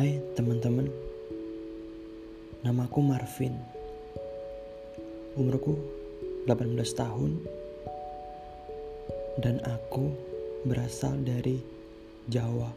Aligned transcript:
Hai 0.00 0.16
teman-teman. 0.32 0.88
Namaku 2.64 3.04
Marvin. 3.04 3.52
Umurku 5.36 5.76
18 6.48 6.72
tahun. 6.96 7.36
Dan 9.44 9.60
aku 9.60 10.08
berasal 10.64 11.20
dari 11.20 11.60
Jawa. 12.32 12.72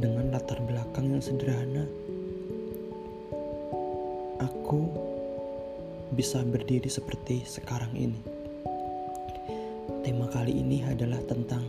Dengan 0.00 0.32
latar 0.32 0.64
belakang 0.64 1.12
yang 1.12 1.20
sederhana 1.20 1.84
Aku 4.40 4.88
bisa 6.16 6.40
berdiri 6.48 6.88
seperti 6.88 7.44
sekarang 7.44 7.92
ini. 7.92 8.24
Tema 10.00 10.32
kali 10.32 10.64
ini 10.64 10.80
adalah 10.80 11.20
tentang 11.28 11.68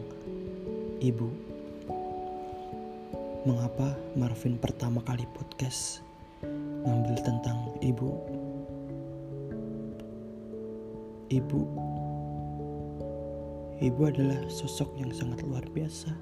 ibu. 1.03 1.50
Mengapa 3.41 3.97
Marvin 4.13 4.53
pertama 4.61 5.01
kali 5.01 5.25
podcast 5.33 6.05
ngambil 6.85 7.17
tentang 7.25 7.73
ibu? 7.81 8.13
Ibu 11.25 11.61
Ibu 13.81 14.01
adalah 14.05 14.45
sosok 14.45 14.93
yang 14.93 15.09
sangat 15.09 15.41
luar 15.41 15.65
biasa. 15.73 16.13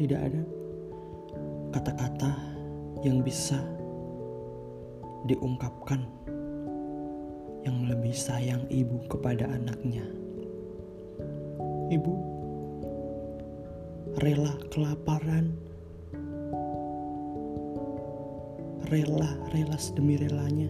Tidak 0.00 0.16
ada 0.16 0.42
kata-kata 1.76 2.32
yang 3.04 3.20
bisa 3.20 3.60
diungkapkan 5.28 6.00
yang 7.68 7.84
lebih 7.84 8.16
sayang 8.16 8.64
ibu 8.72 8.96
kepada 9.12 9.44
anaknya. 9.44 10.08
Ibu 11.92 12.31
rela 14.20 14.52
kelaparan, 14.68 15.56
rela 18.92 19.30
rela 19.54 19.78
demi 19.96 20.20
relanya, 20.20 20.68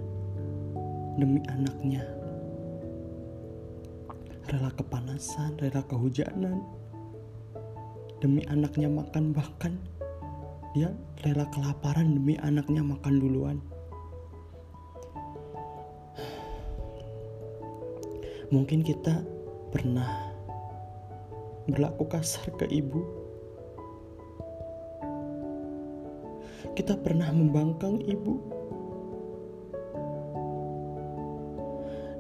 demi 1.19 1.43
anaknya, 1.51 2.07
rela 4.47 4.71
kepanasan, 4.79 5.59
rela 5.59 5.83
kehujanan, 5.91 6.62
demi 8.23 8.47
anaknya 8.47 8.87
makan 8.87 9.34
bahkan 9.34 9.75
dia 10.73 10.95
rela 11.27 11.45
kelaparan 11.51 12.15
demi 12.15 12.39
anaknya 12.39 12.87
makan 12.87 13.15
duluan. 13.19 13.59
Mungkin 18.53 18.84
kita 18.84 19.25
pernah 19.73 20.33
berlaku 21.65 22.05
kasar 22.05 22.53
ke 22.56 22.69
ibu. 22.69 23.22
Kita 26.83 26.98
pernah 26.98 27.30
membangkang 27.30 28.02
ibu. 28.02 28.42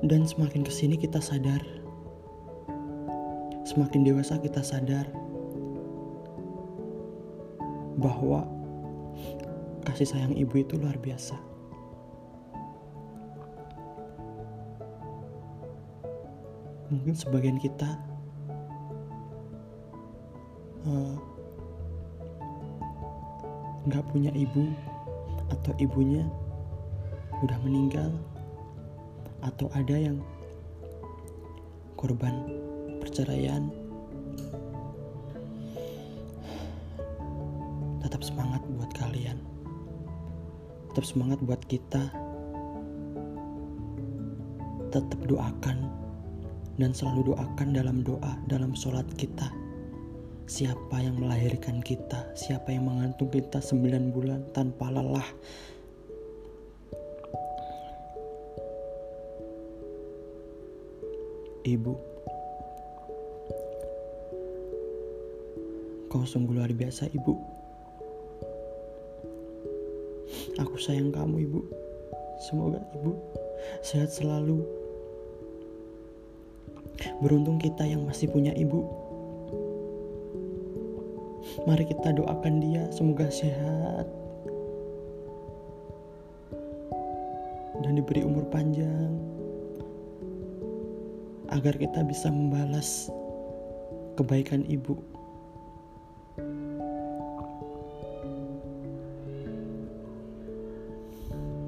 Dan 0.06 0.22
semakin 0.22 0.62
ke 0.62 0.70
sini 0.70 0.94
kita 0.94 1.18
sadar. 1.18 1.58
Semakin 3.66 4.06
dewasa 4.06 4.38
kita 4.38 4.62
sadar 4.62 5.10
bahwa 7.98 8.46
kasih 9.82 10.06
sayang 10.06 10.38
ibu 10.38 10.62
itu 10.62 10.78
luar 10.78 10.94
biasa. 11.02 11.34
mungkin 16.92 17.16
sebagian 17.16 17.56
kita 17.56 17.88
eh, 20.84 21.16
nggak 23.92 24.08
punya 24.08 24.32
ibu 24.32 24.72
atau 25.52 25.76
ibunya 25.76 26.24
udah 27.44 27.60
meninggal 27.60 28.08
atau 29.44 29.68
ada 29.76 29.92
yang 29.92 30.16
korban 32.00 32.48
perceraian 33.04 33.68
tetap 38.00 38.24
semangat 38.24 38.64
buat 38.80 38.88
kalian. 38.96 39.36
Tetap 40.92 41.04
semangat 41.04 41.38
buat 41.44 41.60
kita. 41.68 42.08
Tetap 44.88 45.20
doakan 45.28 45.92
dan 46.80 46.96
selalu 46.96 47.36
doakan 47.36 47.76
dalam 47.76 48.00
doa 48.00 48.40
dalam 48.48 48.72
sholat 48.72 49.04
kita 49.20 49.61
siapa 50.46 51.02
yang 51.02 51.18
melahirkan 51.18 51.82
kita? 51.82 52.32
Siapa 52.38 52.70
yang 52.70 52.86
mengantung 52.86 53.28
kita 53.28 53.58
sembilan 53.58 54.04
bulan 54.14 54.40
tanpa 54.54 54.88
lelah? 54.92 55.28
Ibu 61.62 62.12
kau 66.12 66.28
sungguh 66.28 66.52
luar 66.52 66.68
biasa 66.76 67.08
ibu. 67.16 67.32
Aku 70.60 70.76
sayang 70.76 71.08
kamu 71.08 71.48
ibu. 71.48 71.64
Semoga 72.44 72.84
ibu 72.92 73.16
sehat 73.80 74.12
selalu. 74.12 74.60
Beruntung 77.24 77.56
kita 77.56 77.88
yang 77.88 78.04
masih 78.04 78.28
punya 78.28 78.52
ibu. 78.52 79.01
Mari 81.62 81.86
kita 81.86 82.10
doakan 82.10 82.58
dia 82.58 82.90
semoga 82.90 83.30
sehat 83.30 84.10
dan 87.86 87.94
diberi 87.94 88.26
umur 88.26 88.42
panjang 88.50 89.14
agar 91.54 91.78
kita 91.78 92.02
bisa 92.02 92.34
membalas 92.34 93.06
kebaikan 94.18 94.66
ibu. 94.66 94.98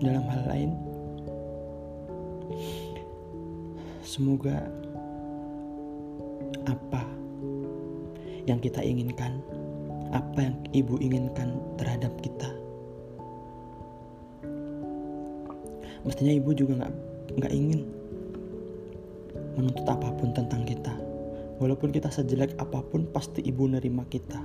Dalam 0.03 0.27
hal 0.27 0.43
lain, 0.51 0.71
semoga 4.03 4.69
apa 6.67 7.07
yang 8.45 8.61
kita 8.61 8.85
inginkan, 8.85 9.41
apa 10.15 10.39
yang 10.41 10.57
ibu 10.71 10.95
inginkan 11.03 11.59
terhadap 11.77 12.15
kita. 12.23 12.49
Mestinya 16.07 16.33
ibu 16.37 16.51
juga 16.55 16.85
nggak 16.85 16.95
nggak 17.41 17.53
ingin 17.53 17.81
menuntut 19.59 19.87
apa 19.91 20.09
pun 20.15 20.31
tentang 20.31 20.63
kita. 20.63 20.95
Walaupun 21.59 21.95
kita 21.95 22.11
sejelek 22.11 22.59
apa 22.59 22.83
pun, 22.83 23.07
pasti 23.15 23.43
ibu 23.47 23.71
nerima 23.71 24.03
kita. 24.11 24.43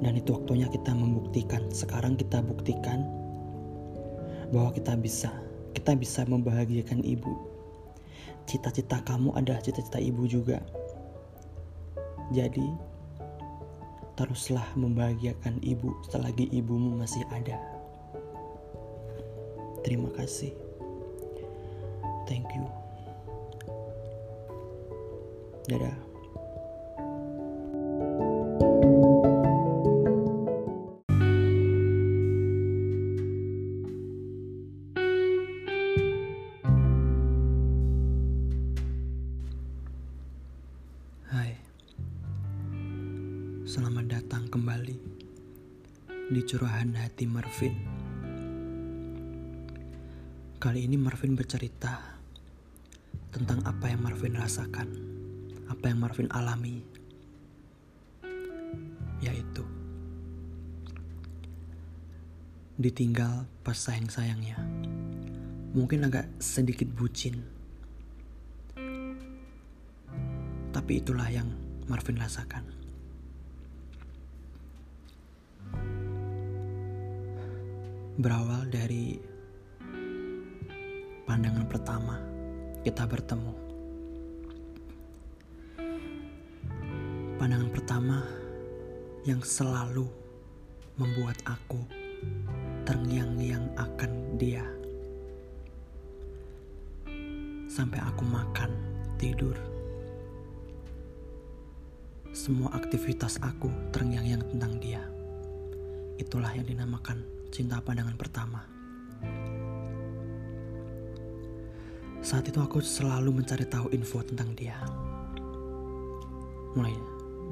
Dan 0.00 0.12
itu 0.16 0.32
waktunya 0.32 0.68
kita 0.68 0.92
membuktikan. 0.92 1.68
Sekarang 1.68 2.16
kita 2.16 2.40
buktikan 2.40 3.04
bahwa 4.52 4.72
kita 4.72 4.96
bisa, 4.96 5.30
kita 5.76 5.92
bisa 5.96 6.24
membahagiakan 6.24 7.04
ibu 7.04 7.54
cita-cita 8.44 9.00
kamu 9.04 9.32
adalah 9.36 9.60
cita-cita 9.60 10.00
ibu 10.00 10.24
juga. 10.28 10.60
Jadi, 12.32 12.64
teruslah 14.14 14.66
membahagiakan 14.78 15.58
ibu 15.62 15.90
selagi 16.10 16.46
ibumu 16.54 16.94
masih 16.98 17.26
ada. 17.34 17.58
Terima 19.82 20.08
kasih. 20.14 20.54
Thank 22.24 22.48
you. 22.56 22.64
Dadah. 25.68 26.03
Curahan 46.54 46.94
hati 46.94 47.26
Marvin. 47.26 47.74
Kali 50.62 50.86
ini 50.86 50.94
Marvin 50.94 51.34
bercerita 51.34 51.98
tentang 53.34 53.58
apa 53.66 53.90
yang 53.90 54.06
Marvin 54.06 54.38
rasakan, 54.38 54.86
apa 55.66 55.90
yang 55.90 55.98
Marvin 55.98 56.30
alami, 56.30 56.78
yaitu 59.18 59.66
ditinggal 62.78 63.50
pas 63.66 63.74
sayang-sayangnya. 63.74 64.54
Mungkin 65.74 66.06
agak 66.06 66.30
sedikit 66.38 66.86
bucin, 66.86 67.34
tapi 70.70 71.02
itulah 71.02 71.26
yang 71.34 71.50
Marvin 71.90 72.14
rasakan 72.14 72.83
berawal 78.14 78.62
dari 78.70 79.18
pandangan 81.26 81.66
pertama 81.66 82.14
kita 82.86 83.10
bertemu. 83.10 83.54
Pandangan 87.34 87.70
pertama 87.74 88.22
yang 89.26 89.42
selalu 89.42 90.06
membuat 90.94 91.42
aku 91.42 91.82
terngiang-ngiang 92.86 93.74
akan 93.74 94.38
dia. 94.38 94.62
Sampai 97.66 97.98
aku 97.98 98.22
makan, 98.22 98.70
tidur. 99.18 99.58
Semua 102.30 102.78
aktivitas 102.78 103.42
aku 103.42 103.66
terngiang-ngiang 103.90 104.54
tentang 104.54 104.78
dia. 104.78 105.02
Itulah 106.14 106.54
yang 106.54 106.70
dinamakan 106.70 107.33
cinta 107.54 107.78
pandangan 107.78 108.18
pertama. 108.18 108.66
Saat 112.18 112.50
itu 112.50 112.58
aku 112.58 112.82
selalu 112.82 113.30
mencari 113.30 113.62
tahu 113.70 113.94
info 113.94 114.26
tentang 114.26 114.58
dia. 114.58 114.74
Mulai 116.74 116.90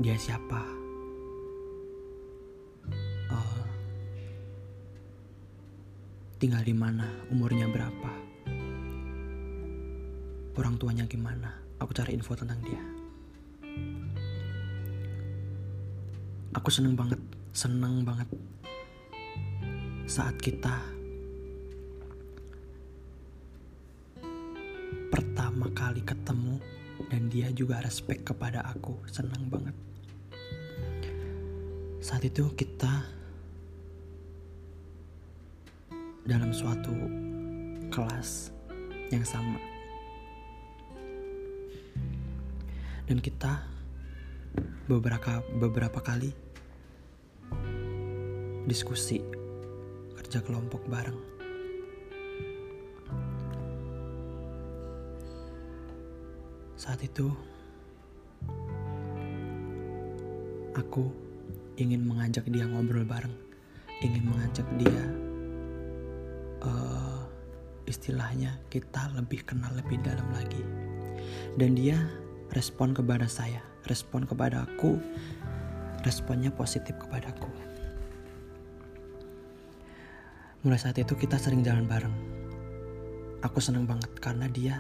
dia 0.03 0.19
siapa, 0.19 0.59
uh, 3.31 3.63
tinggal 6.43 6.67
di 6.67 6.75
mana, 6.75 7.07
umurnya 7.31 7.71
berapa, 7.71 8.13
orang 10.59 10.75
tuanya 10.83 11.07
gimana. 11.07 11.63
Aku 11.79 11.95
cari 11.95 12.19
info 12.19 12.35
tentang 12.35 12.59
dia. 12.67 12.83
Aku 16.59 16.75
seneng 16.75 16.99
banget, 16.99 17.23
seneng 17.55 18.03
banget 18.03 18.27
saat 20.13 20.37
kita 20.45 20.77
pertama 25.09 25.73
kali 25.73 26.05
ketemu 26.05 26.61
dan 27.09 27.33
dia 27.33 27.49
juga 27.57 27.81
respect 27.81 28.21
kepada 28.21 28.61
aku 28.61 28.93
senang 29.09 29.49
banget. 29.49 29.73
Saat 32.05 32.29
itu 32.29 32.45
kita 32.53 33.09
dalam 36.29 36.53
suatu 36.53 36.93
kelas 37.89 38.53
yang 39.09 39.25
sama. 39.25 39.57
Dan 43.09 43.17
kita 43.17 43.65
beberapa 44.93 45.41
beberapa 45.57 46.05
kali 46.05 46.37
diskusi 48.69 49.42
kerja 50.33 50.49
kelompok 50.49 50.81
bareng. 50.89 51.21
Saat 56.73 57.05
itu, 57.05 57.29
aku 60.73 61.13
ingin 61.77 62.09
mengajak 62.09 62.49
dia 62.49 62.65
ngobrol 62.65 63.05
bareng, 63.05 63.37
ingin 64.01 64.25
mengajak 64.25 64.65
dia, 64.81 65.05
uh, 66.65 67.29
istilahnya 67.85 68.57
kita 68.73 69.13
lebih 69.13 69.45
kenal 69.45 69.69
lebih 69.77 70.01
dalam 70.01 70.33
lagi. 70.33 70.65
Dan 71.61 71.77
dia 71.77 72.01
respon 72.57 72.97
kepada 72.97 73.29
saya, 73.29 73.61
respon 73.85 74.25
kepada 74.25 74.65
aku, 74.65 74.97
responnya 76.09 76.49
positif 76.49 76.97
kepadaku. 76.97 77.72
Mulai 80.63 80.79
saat 80.79 80.95
itu 80.95 81.19
kita 81.19 81.43
sering 81.43 81.67
jalan 81.67 81.91
bareng. 81.91 82.15
Aku 83.43 83.59
senang 83.59 83.83
banget 83.83 84.15
karena 84.23 84.47
dia, 84.47 84.79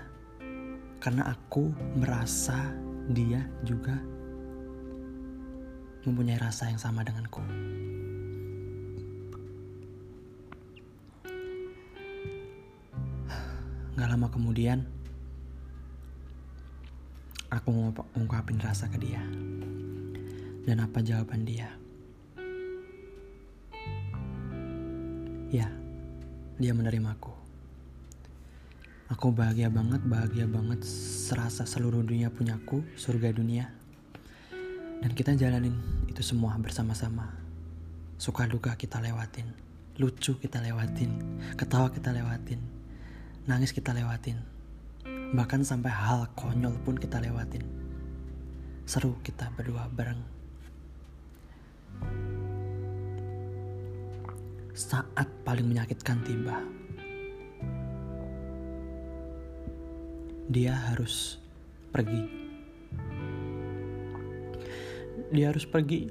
karena 1.03 1.27
aku 1.27 1.75
merasa 1.99 2.71
dia 3.11 3.43
juga 3.67 3.99
mempunyai 6.07 6.39
rasa 6.39 6.71
yang 6.71 6.79
sama 6.79 7.03
denganku. 7.03 7.43
Gak 13.99 14.07
lama 14.07 14.31
kemudian, 14.31 14.87
aku 17.51 17.91
ngungkapin 18.15 18.63
rasa 18.63 18.87
ke 18.87 19.03
dia. 19.03 19.27
Dan 20.63 20.79
apa 20.79 21.03
jawaban 21.03 21.43
dia? 21.43 21.82
Ya, 25.53 25.69
dia 26.57 26.73
menerimaku. 26.73 27.29
Aku 29.13 29.37
bahagia 29.37 29.69
banget, 29.69 30.01
bahagia 30.01 30.49
banget 30.49 30.81
serasa 31.29 31.69
seluruh 31.69 32.01
dunia 32.01 32.33
punyaku, 32.33 32.81
surga 32.97 33.37
dunia. 33.37 33.69
Dan 35.05 35.13
kita 35.13 35.37
jalanin 35.37 35.77
itu 36.09 36.25
semua 36.25 36.57
bersama-sama. 36.57 37.37
Suka 38.17 38.49
duka 38.49 38.73
kita 38.81 38.97
lewatin, 39.05 39.45
lucu 40.01 40.41
kita 40.41 40.57
lewatin, 40.65 41.21
ketawa 41.61 41.93
kita 41.93 42.17
lewatin, 42.17 42.65
nangis 43.45 43.77
kita 43.77 43.93
lewatin. 43.93 44.41
Bahkan 45.37 45.69
sampai 45.69 45.93
hal 45.93 46.33
konyol 46.33 46.81
pun 46.81 46.97
kita 46.97 47.21
lewatin. 47.21 47.61
Seru 48.89 49.21
kita 49.21 49.53
berdua 49.53 49.93
bareng. 49.93 50.42
Saat 54.73 55.29
paling 55.45 55.69
menyakitkan 55.69 56.25
tiba. 56.25 56.65
Dia 60.49 60.73
harus 60.93 61.37
pergi. 61.93 62.25
Dia 65.33 65.53
harus 65.53 65.69
pergi. 65.69 66.09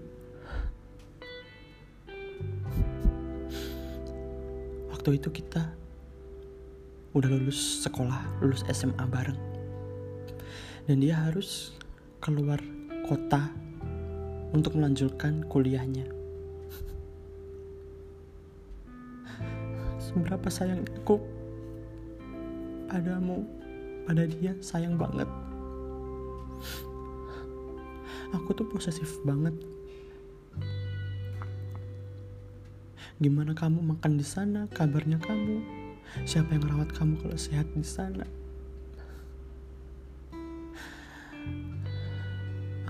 Waktu 4.94 5.18
itu 5.18 5.30
kita 5.34 5.74
udah 7.18 7.30
lulus 7.34 7.82
sekolah, 7.82 8.46
lulus 8.46 8.62
SMA 8.70 9.06
bareng. 9.10 9.42
Dan 10.86 11.02
dia 11.02 11.18
harus 11.18 11.74
keluar 12.22 12.62
kota 13.10 13.50
untuk 14.54 14.78
melanjutkan 14.78 15.46
kuliahnya. 15.50 16.21
Seberapa 20.12 20.52
sayang 20.52 20.84
aku 21.00 21.24
padamu 22.92 23.48
pada 24.04 24.28
dia 24.28 24.52
sayang 24.60 25.00
banget. 25.00 25.32
Aku 28.36 28.52
tuh 28.52 28.68
posesif 28.68 29.24
banget. 29.24 29.56
Gimana 33.24 33.56
kamu 33.56 33.80
makan 33.96 34.20
di 34.20 34.28
sana 34.28 34.68
kabarnya 34.76 35.16
kamu? 35.24 35.64
Siapa 36.28 36.52
yang 36.52 36.68
merawat 36.68 36.92
kamu 36.92 37.16
kalau 37.24 37.40
sehat 37.40 37.72
di 37.72 37.88
sana? 37.88 38.28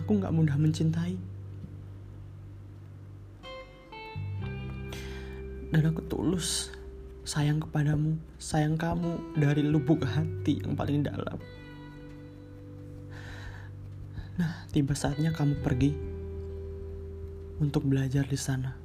Aku 0.01 0.17
nggak 0.17 0.33
mudah 0.33 0.57
mencintai. 0.57 1.21
Dan 5.69 5.83
aku 5.85 6.01
tulus 6.09 6.80
sayang 7.31 7.63
kepadamu, 7.63 8.19
sayang 8.35 8.75
kamu 8.75 9.39
dari 9.39 9.63
lubuk 9.63 10.03
hati 10.03 10.59
yang 10.59 10.75
paling 10.75 10.99
dalam. 10.99 11.39
Nah, 14.35 14.67
tiba 14.75 14.91
saatnya 14.91 15.31
kamu 15.31 15.63
pergi 15.63 15.95
untuk 17.63 17.87
belajar 17.87 18.27
di 18.27 18.35
sana. 18.35 18.75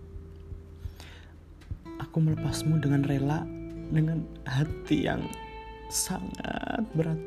Aku 1.98 2.22
melepasmu 2.22 2.78
dengan 2.78 3.02
rela, 3.02 3.42
dengan 3.90 4.22
hati 4.46 5.10
yang 5.10 5.26
sangat 5.90 6.86
berat. 6.94 7.18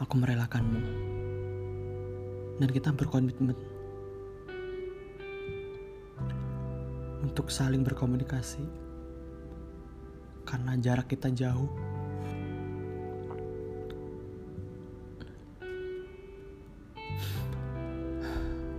Aku 0.00 0.16
merelakanmu, 0.16 0.80
dan 2.56 2.68
kita 2.72 2.96
berkomitmen 2.96 3.52
untuk 7.30 7.46
saling 7.46 7.86
berkomunikasi 7.86 8.58
karena 10.42 10.74
jarak 10.82 11.06
kita 11.06 11.30
jauh. 11.30 11.70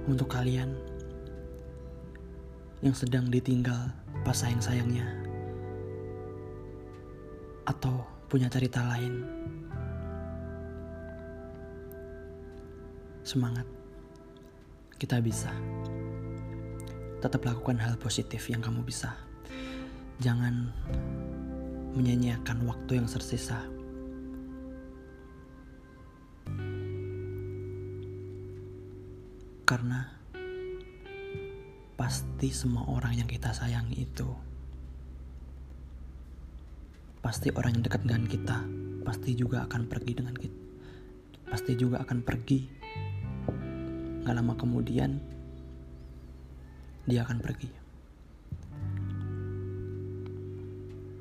Untuk 0.03 0.27
kalian 0.27 0.75
yang 2.83 2.91
sedang 2.91 3.31
ditinggal 3.31 3.95
pas 4.27 4.35
sayang-sayangnya 4.35 5.07
atau 7.71 8.03
punya 8.27 8.51
cerita 8.51 8.83
lain. 8.83 9.23
Semangat. 13.23 13.63
Kita 14.99 15.23
bisa. 15.23 15.80
Tetap 17.21 17.45
lakukan 17.45 17.77
hal 17.77 18.01
positif 18.01 18.49
yang 18.49 18.65
kamu 18.65 18.81
bisa. 18.81 19.13
Jangan 20.17 20.73
menyanyiakan 21.93 22.65
waktu 22.65 22.97
yang 22.97 23.05
tersisa. 23.05 23.61
Karena 29.69 30.03
pasti 31.93 32.49
semua 32.49 32.89
orang 32.89 33.21
yang 33.21 33.29
kita 33.29 33.53
sayangi 33.53 34.01
itu 34.01 34.25
pasti 37.21 37.53
orang 37.53 37.77
yang 37.77 37.85
dekat 37.85 38.01
dengan 38.01 38.25
kita 38.25 38.57
pasti 39.05 39.37
juga 39.37 39.69
akan 39.69 39.85
pergi 39.85 40.17
dengan 40.17 40.33
kita 40.33 40.59
pasti 41.53 41.77
juga 41.77 42.01
akan 42.01 42.25
pergi 42.25 42.59
nggak 44.25 44.33
lama 44.33 44.57
kemudian 44.57 45.21
dia 47.11 47.27
akan 47.27 47.43
pergi. 47.43 47.67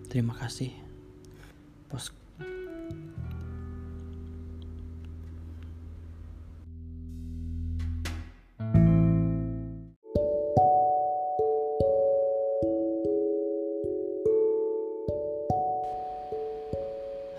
Terima 0.06 0.38
kasih 0.38 0.70
bos. 1.90 2.14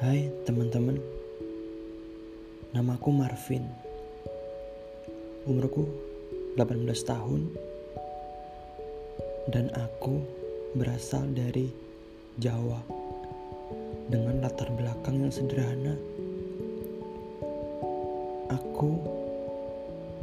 Hai 0.04 0.28
teman-teman. 0.44 1.00
Namaku 2.76 3.16
Marvin. 3.16 3.64
Umurku 5.48 5.88
18 6.60 6.84
tahun 7.08 7.71
Dan 9.50 9.74
aku 9.74 10.22
berasal 10.76 11.26
dari 11.34 11.72
Jawa. 12.38 12.84
Dengan 14.12 14.44
latar 14.44 14.68
belakang 14.76 15.24
yang 15.24 15.32
sederhana 15.32 15.96
Aku 18.52 19.00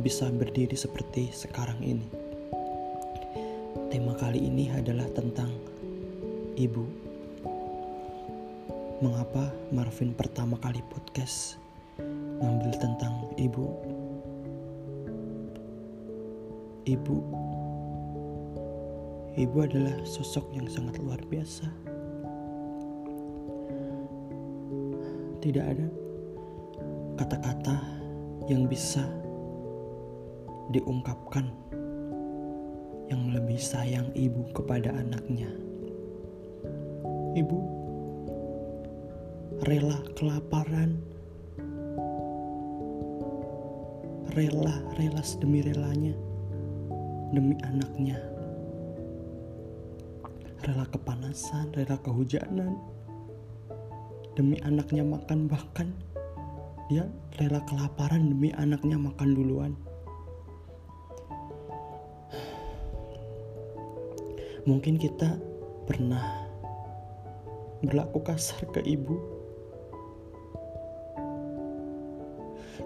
bisa 0.04 0.28
berdiri 0.28 0.76
seperti 0.76 1.32
sekarang 1.32 1.80
ini. 1.80 2.04
Tema 3.88 4.12
kali 4.20 4.44
ini 4.44 4.68
adalah 4.68 5.08
tentang 5.16 5.48
ibu. 6.60 6.84
Mengapa 9.00 9.48
Marvin 9.72 10.12
pertama 10.12 10.60
kali 10.60 10.84
podcast 10.92 11.56
ngambil 12.44 12.72
tentang 12.76 13.32
ibu. 13.40 13.64
Ibu 16.84 17.16
Ibu 19.38 19.70
adalah 19.70 19.94
sosok 20.02 20.50
yang 20.50 20.66
sangat 20.66 20.98
luar 20.98 21.22
biasa. 21.30 21.70
Tidak 25.38 25.62
ada 25.62 25.86
kata-kata 27.14 27.78
yang 28.50 28.66
bisa 28.66 29.06
diungkapkan 30.74 31.54
yang 33.06 33.30
lebih 33.30 33.62
sayang 33.62 34.10
ibu 34.18 34.42
kepada 34.50 34.90
anaknya. 34.90 35.54
Ibu 37.38 37.58
rela 39.70 40.02
kelaparan, 40.18 40.98
rela, 44.34 44.82
rela 44.98 45.22
demi 45.38 45.62
relanya, 45.62 46.18
demi 47.30 47.54
anaknya, 47.62 48.18
rela 50.64 50.86
kepanasan, 50.90 51.70
rela 51.76 51.98
kehujanan, 52.02 52.74
demi 54.34 54.58
anaknya 54.62 55.02
makan 55.06 55.46
bahkan 55.46 55.92
dia 56.88 57.04
rela 57.36 57.60
kelaparan 57.68 58.32
demi 58.32 58.50
anaknya 58.56 58.96
makan 58.96 59.28
duluan. 59.36 59.72
Mungkin 64.66 65.00
kita 65.00 65.38
pernah 65.88 66.48
berlaku 67.80 68.20
kasar 68.20 68.68
ke 68.74 68.84
ibu 68.84 69.38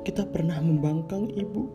kita 0.02 0.26
pernah 0.26 0.58
membangkang 0.58 1.30
ibu. 1.30 1.70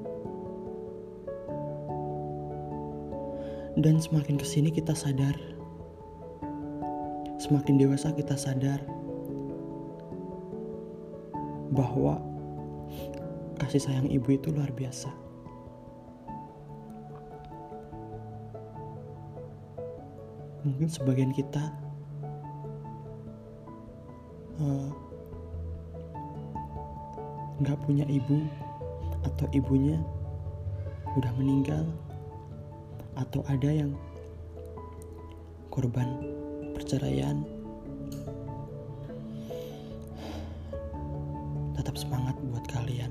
Dan 3.77 4.01
semakin 4.01 4.35
ke 4.41 4.45
sini 4.45 4.73
kita 4.73 4.91
sadar, 4.97 5.37
semakin 7.47 7.79
dewasa 7.79 8.11
kita 8.11 8.35
sadar 8.35 8.83
bahwa 11.71 12.19
kasih 13.55 13.79
sayang 13.79 14.11
ibu 14.11 14.35
itu 14.35 14.51
luar 14.51 14.67
biasa. 14.75 15.07
Mungkin 20.67 20.91
sebagian 20.91 21.31
kita 21.31 21.71
uh, 24.59 24.91
nggak 27.63 27.79
punya 27.87 28.03
ibu 28.11 28.43
atau 29.23 29.47
ibunya 29.55 29.95
udah 31.15 31.31
meninggal 31.39 31.87
atau 33.15 33.39
ada 33.47 33.71
yang 33.71 33.95
korban 35.71 36.36
perceraian. 36.77 37.41
Tetap 41.73 41.97
semangat 41.97 42.37
buat 42.53 42.65
kalian. 42.69 43.09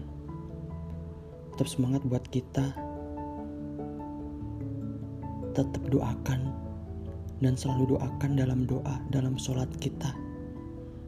Tetap 1.59 1.67
semangat 1.67 2.03
buat 2.07 2.23
kita. 2.31 2.71
Tetap 5.59 5.83
doakan 5.91 6.55
dan 7.43 7.59
selalu 7.59 7.99
doakan 7.99 8.39
dalam 8.39 8.71
doa 8.71 9.03
dalam 9.11 9.35
sholat 9.35 9.69
kita. 9.83 10.15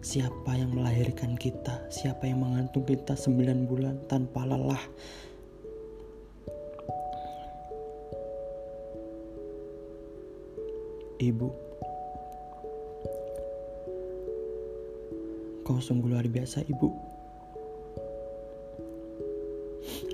Siapa 0.03 0.55
yang 0.59 0.75
melahirkan 0.75 1.39
kita, 1.39 1.87
siapa 1.95 2.27
yang 2.27 2.43
mengantung 2.43 2.83
kita 2.83 3.15
sembilan 3.15 3.59
bulan 3.71 3.97
tanpa 4.11 4.47
lelah. 4.47 4.83
Ibu, 11.19 11.68
kau 15.69 15.77
sungguh 15.77 16.09
luar 16.09 16.25
biasa 16.25 16.65
ibu. 16.65 16.89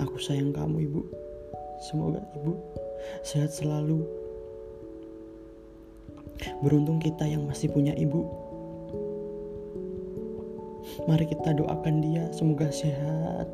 Aku 0.02 0.18
sayang 0.18 0.50
kamu 0.50 0.90
ibu. 0.90 1.06
Semoga 1.78 2.18
ibu 2.34 2.58
sehat 3.22 3.54
selalu. 3.54 4.02
Beruntung 6.58 6.98
kita 6.98 7.22
yang 7.22 7.46
masih 7.46 7.70
punya 7.70 7.94
ibu. 7.94 8.26
Mari 11.06 11.30
kita 11.30 11.54
doakan 11.54 12.02
dia 12.02 12.26
semoga 12.34 12.74
sehat 12.74 13.46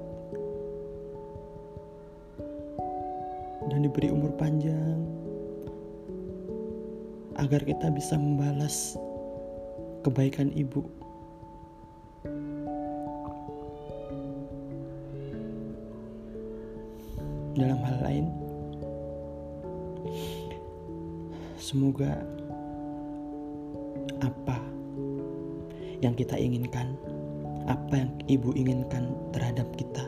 dan 3.69 3.85
diberi 3.85 4.09
umur 4.09 4.33
panjang 4.41 5.05
agar 7.37 7.61
kita 7.61 7.93
bisa 7.93 8.17
membalas 8.17 8.97
kebaikan 10.01 10.49
ibu. 10.57 11.00
Dalam 17.59 17.83
hal 17.83 17.97
lain, 18.07 18.27
semoga 21.59 22.23
apa 24.23 24.57
yang 26.01 26.15
kita 26.15 26.39
inginkan 26.39 26.95
apa 27.69 28.07
yang 28.07 28.11
ibu 28.27 28.51
inginkan 28.55 29.15
terhadap 29.31 29.67
kita. 29.79 30.05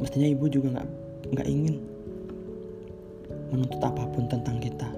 Mestinya 0.00 0.28
ibu 0.32 0.48
juga 0.48 0.80
nggak 0.80 0.88
nggak 1.36 1.48
ingin 1.50 1.76
menuntut 3.52 3.82
apa 3.84 4.06
pun 4.10 4.26
tentang 4.30 4.58
kita. 4.58 4.88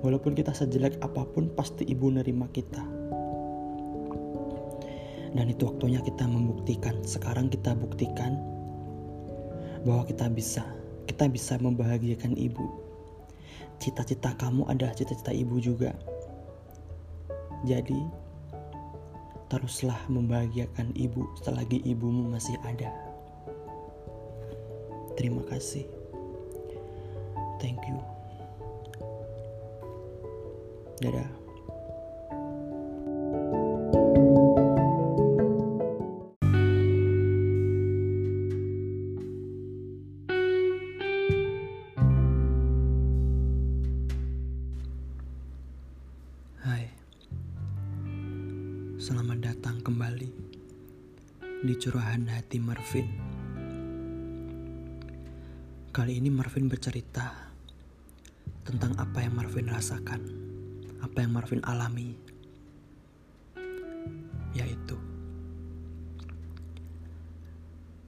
Walaupun 0.00 0.38
kita 0.38 0.54
sejelek 0.54 0.98
apa 1.02 1.26
pun, 1.26 1.50
pasti 1.52 1.82
ibu 1.86 2.06
nerima 2.10 2.46
kita. 2.54 2.97
Dan 5.38 5.54
itu 5.54 5.70
waktunya 5.70 6.02
kita 6.02 6.26
membuktikan. 6.26 6.98
Sekarang 7.06 7.46
kita 7.46 7.78
buktikan 7.78 8.34
bahwa 9.86 10.02
kita 10.02 10.26
bisa. 10.26 10.66
Kita 11.06 11.30
bisa 11.30 11.54
membahagiakan 11.62 12.34
ibu. 12.34 12.66
Cita-cita 13.78 14.34
kamu 14.34 14.66
adalah 14.66 14.90
cita-cita 14.98 15.30
ibu 15.30 15.62
juga. 15.62 15.94
Jadi, 17.62 17.96
teruslah 19.46 19.98
membahagiakan 20.10 20.90
ibu 20.98 21.22
selagi 21.46 21.86
ibumu 21.86 22.34
masih 22.34 22.58
ada. 22.66 22.90
Terima 25.14 25.46
kasih. 25.46 25.86
Thank 27.62 27.82
you. 27.86 27.98
Dadah. 30.98 31.37
Curahan 51.88 52.28
hati 52.28 52.60
Marvin. 52.60 53.08
Kali 55.88 56.20
ini 56.20 56.28
Marvin 56.28 56.68
bercerita 56.68 57.32
tentang 58.60 58.92
apa 59.00 59.24
yang 59.24 59.32
Marvin 59.32 59.72
rasakan, 59.72 60.20
apa 61.00 61.24
yang 61.24 61.32
Marvin 61.32 61.64
alami, 61.64 62.12
yaitu 64.52 65.00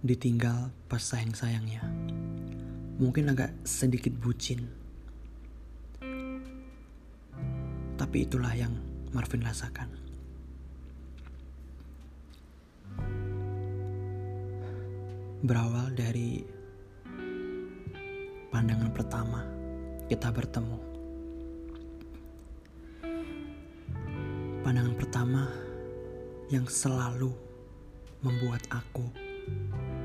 ditinggal 0.05 0.77
pas 0.85 1.01
sayang-sayangnya. 1.01 1.81
Mungkin 3.01 3.33
agak 3.33 3.57
sedikit 3.65 4.13
bucin, 4.13 4.61
tapi 7.97 8.29
itulah 8.29 8.53
yang 8.53 8.77
Marvin 9.17 9.41
rasakan. 9.41 10.10
Berawal 15.41 15.97
dari 15.97 16.45
pandangan 18.53 18.93
pertama 18.93 19.41
kita 20.05 20.29
bertemu. 20.29 20.77
Pandangan 24.61 24.95
pertama 25.01 25.49
yang 26.53 26.69
selalu 26.69 27.33
membuat 28.21 28.61
aku 28.69 29.09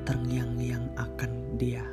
terngiang-ngiang 0.08 0.96
akan 0.96 1.32
dia. 1.60 1.84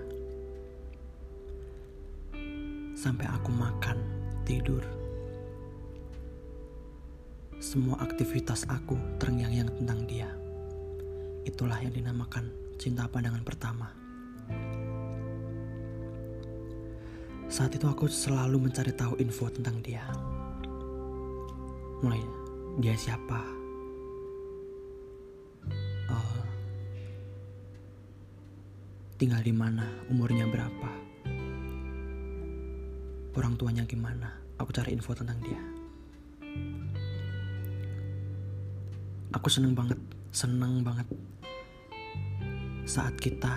Sampai 2.94 3.26
aku 3.26 3.50
makan, 3.50 3.99
tidur. 4.46 4.87
Semua 7.58 8.06
aktivitas 8.06 8.70
aku 8.70 8.94
terngiang-ngiang 9.18 9.82
tentang 9.82 10.06
dia. 10.06 10.30
Itulah 11.42 11.82
yang 11.82 11.90
dinamakan 11.90 12.62
cinta 12.81 13.09
pandangan 13.09 13.45
pertama. 13.45 13.88
Saat 17.52 17.76
itu 17.76 17.85
aku 17.85 18.09
selalu 18.09 18.69
mencari 18.69 18.97
tahu 18.97 19.21
info 19.21 19.52
tentang 19.52 19.76
dia. 19.85 20.00
Mulai 22.00 22.25
dia 22.81 22.97
siapa, 22.97 23.41
uh, 26.09 26.41
tinggal 29.21 29.45
di 29.45 29.52
mana, 29.52 29.85
umurnya 30.09 30.49
berapa, 30.49 30.91
orang 33.37 33.55
tuanya 33.61 33.85
gimana. 33.85 34.33
Aku 34.57 34.73
cari 34.73 34.97
info 34.97 35.12
tentang 35.12 35.37
dia. 35.45 35.61
Aku 39.37 39.53
seneng 39.53 39.77
banget, 39.77 40.01
seneng 40.33 40.81
banget 40.81 41.05
saat 42.92 43.16
kita 43.16 43.57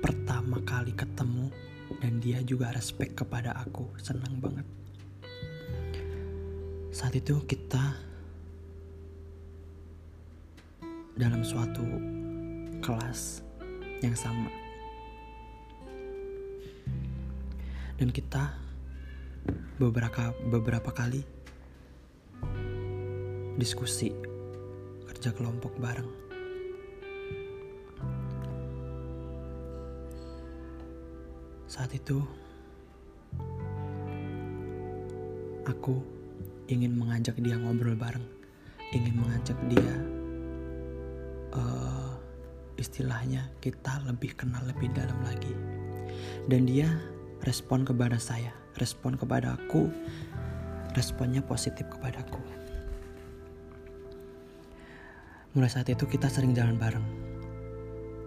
pertama 0.00 0.56
kali 0.64 0.96
ketemu 0.96 1.52
dan 2.00 2.24
dia 2.24 2.40
juga 2.40 2.72
respect 2.72 3.12
kepada 3.12 3.52
aku 3.52 3.84
senang 4.00 4.40
banget. 4.40 4.64
Saat 6.88 7.20
itu 7.20 7.36
kita 7.44 8.00
dalam 11.20 11.44
suatu 11.44 11.84
kelas 12.80 13.44
yang 14.00 14.16
sama. 14.16 14.48
Dan 18.00 18.08
kita 18.08 18.56
beberapa 19.76 20.32
beberapa 20.48 20.88
kali 20.96 21.20
diskusi 23.60 24.33
kerja 25.24 25.40
kelompok 25.40 25.72
bareng 25.80 26.12
Saat 31.64 31.96
itu, 31.96 32.20
aku 35.64 35.96
ingin 36.68 36.92
mengajak 36.94 37.34
dia 37.40 37.56
ngobrol 37.58 37.96
bareng, 37.96 38.22
ingin 38.94 39.16
mengajak 39.18 39.58
dia, 39.66 39.94
uh, 41.56 42.14
istilahnya 42.78 43.48
kita 43.58 44.06
lebih 44.06 44.38
kenal 44.38 44.62
lebih 44.70 44.92
dalam 44.94 45.18
lagi. 45.24 45.50
Dan 46.46 46.68
dia 46.68 46.86
respon 47.42 47.82
kepada 47.82 48.20
saya, 48.22 48.54
respon 48.78 49.18
kepada 49.18 49.58
aku, 49.58 49.90
responnya 50.94 51.42
positif 51.42 51.90
kepadaku. 51.90 52.63
Mulai 55.54 55.70
saat 55.70 55.86
itu 55.86 56.02
kita 56.10 56.26
sering 56.26 56.50
jalan 56.50 56.74
bareng. 56.74 57.06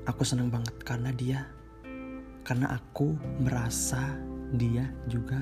Aku 0.08 0.24
senang 0.24 0.48
banget 0.48 0.72
karena 0.88 1.12
dia 1.12 1.44
karena 2.48 2.72
aku 2.72 3.20
merasa 3.44 4.16
dia 4.56 4.88
juga 5.12 5.36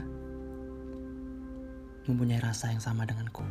mempunyai 2.09 2.41
rasa 2.41 2.73
yang 2.73 2.81
sama 2.81 3.05
denganku. 3.05 3.45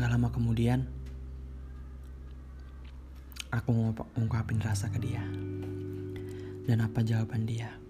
Gak 0.00 0.08
lama 0.08 0.32
kemudian, 0.32 0.88
aku 3.52 3.92
ngungkapin 4.16 4.56
rasa 4.64 4.88
ke 4.88 5.04
dia. 5.04 5.20
Dan 6.64 6.80
apa 6.80 7.04
jawaban 7.04 7.44
dia? 7.44 7.83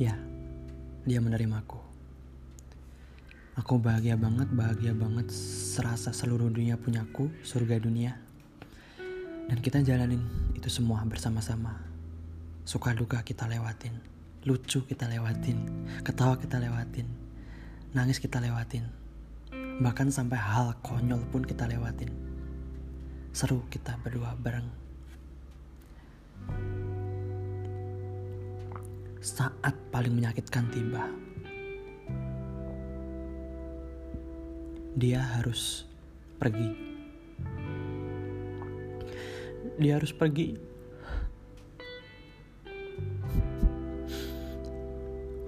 Ya, 0.00 0.16
dia 1.04 1.20
menerimaku. 1.20 1.76
Aku 3.52 3.76
bahagia 3.76 4.16
banget, 4.16 4.48
bahagia 4.48 4.96
banget 4.96 5.28
serasa 5.28 6.08
seluruh 6.16 6.48
dunia 6.48 6.80
punyaku, 6.80 7.28
surga 7.44 7.76
dunia. 7.76 8.16
Dan 9.44 9.60
kita 9.60 9.84
jalanin 9.84 10.24
itu 10.56 10.72
semua 10.72 11.04
bersama-sama. 11.04 11.84
Suka 12.64 12.96
duka 12.96 13.20
kita 13.20 13.44
lewatin, 13.44 13.92
lucu 14.48 14.88
kita 14.88 15.04
lewatin, 15.04 15.68
ketawa 16.00 16.40
kita 16.40 16.56
lewatin, 16.56 17.04
nangis 17.92 18.24
kita 18.24 18.40
lewatin. 18.40 18.88
Bahkan 19.84 20.08
sampai 20.08 20.40
hal 20.40 20.80
konyol 20.80 21.28
pun 21.28 21.44
kita 21.44 21.68
lewatin. 21.68 22.08
Seru 23.36 23.68
kita 23.68 24.00
berdua 24.00 24.32
bareng. 24.32 24.64
Saat 29.20 29.76
paling 29.92 30.16
menyakitkan 30.16 30.72
tiba, 30.72 31.04
dia 34.96 35.20
harus 35.20 35.84
pergi. 36.40 36.72
Dia 39.76 40.00
harus 40.00 40.16
pergi. 40.16 40.56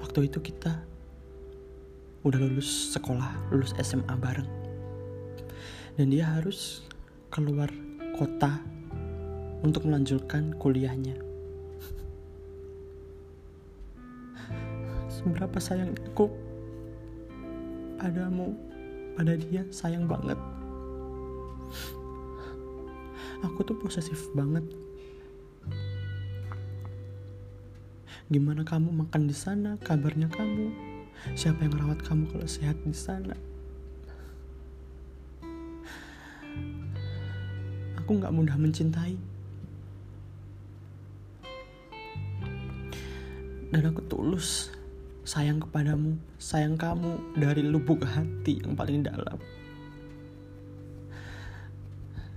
Waktu 0.04 0.28
itu 0.28 0.38
kita 0.44 0.76
udah 2.28 2.38
lulus 2.44 2.92
sekolah, 2.92 3.56
lulus 3.56 3.72
SMA 3.80 4.12
bareng. 4.20 4.52
Dan 5.96 6.12
dia 6.12 6.28
harus 6.28 6.84
keluar 7.32 7.72
kota 8.20 8.60
untuk 9.64 9.88
melanjutkan 9.88 10.52
kuliahnya. 10.60 11.31
Seberapa 15.22 15.58
sayang 15.62 15.94
aku 16.02 16.26
padamu 17.94 18.58
pada 19.14 19.38
dia 19.38 19.62
sayang 19.70 20.10
banget. 20.10 20.34
Aku 23.46 23.62
tuh 23.62 23.78
posesif 23.78 24.18
banget. 24.34 24.66
Gimana 28.26 28.66
kamu 28.66 28.90
makan 29.06 29.30
di 29.30 29.36
sana 29.36 29.78
kabarnya 29.78 30.26
kamu? 30.26 30.74
Siapa 31.38 31.70
yang 31.70 31.78
rawat 31.78 32.02
kamu 32.02 32.26
kalau 32.26 32.48
sehat 32.50 32.74
di 32.82 32.90
sana? 32.90 33.38
Aku 38.02 38.18
nggak 38.18 38.34
mudah 38.34 38.58
mencintai. 38.58 39.14
Dan 43.70 43.86
aku 43.86 44.02
tulus 44.10 44.81
sayang 45.22 45.62
kepadamu, 45.62 46.18
sayang 46.38 46.74
kamu 46.74 47.38
dari 47.38 47.62
lubuk 47.62 48.02
hati 48.02 48.58
yang 48.58 48.74
paling 48.74 49.06
dalam. 49.06 49.38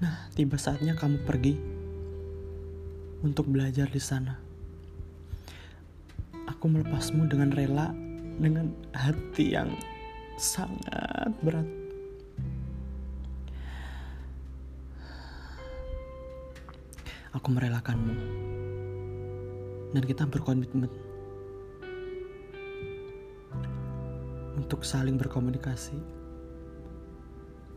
Nah, 0.02 0.30
tiba 0.38 0.60
saatnya 0.60 0.93
kamu 0.93 1.24
pergi 1.26 1.58
untuk 3.26 3.50
belajar 3.50 3.89
di 3.89 3.98
sana. 3.98 4.38
Aku 6.45 6.69
melepasmu 6.69 7.26
dengan 7.26 7.50
rela, 7.50 7.89
dengan 8.38 8.69
hati 8.93 9.58
yang 9.58 9.74
sangat 10.38 11.34
berat. 11.41 11.65
Aku 17.36 17.52
merelakanmu, 17.52 18.15
dan 19.91 20.04
kita 20.08 20.24
berkomitmen 20.24 20.88
untuk 24.65 24.82
saling 24.82 25.13
berkomunikasi 25.13 25.93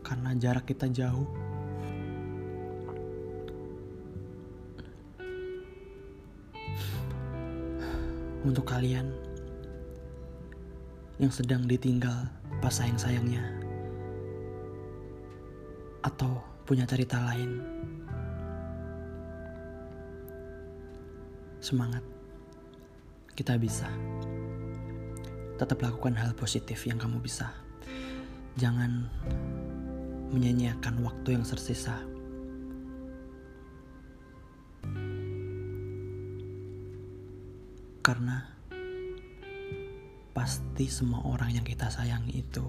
karena 0.01 0.33
jarak 0.41 0.65
kita 0.65 0.89
jauh. 0.89 1.29
Untuk 8.41 8.65
kalian 8.65 9.13
yang 11.21 11.29
sedang 11.29 11.69
ditinggal 11.69 12.25
pas 12.57 12.73
sayang-sayangnya 12.73 13.45
atau 16.01 16.41
punya 16.65 16.89
cerita 16.89 17.21
lain. 17.21 17.61
Semangat. 21.61 22.01
Kita 23.37 23.61
bisa 23.61 23.85
tetap 25.59 25.83
lakukan 25.83 26.15
hal 26.15 26.31
positif 26.39 26.87
yang 26.87 26.95
kamu 26.95 27.19
bisa. 27.19 27.51
Jangan 28.55 29.11
menyanyiakan 30.31 31.03
waktu 31.03 31.35
yang 31.35 31.43
tersisa. 31.43 31.99
Karena 37.99 38.47
pasti 40.31 40.87
semua 40.87 41.27
orang 41.27 41.51
yang 41.51 41.67
kita 41.67 41.91
sayangi 41.91 42.39
itu 42.39 42.63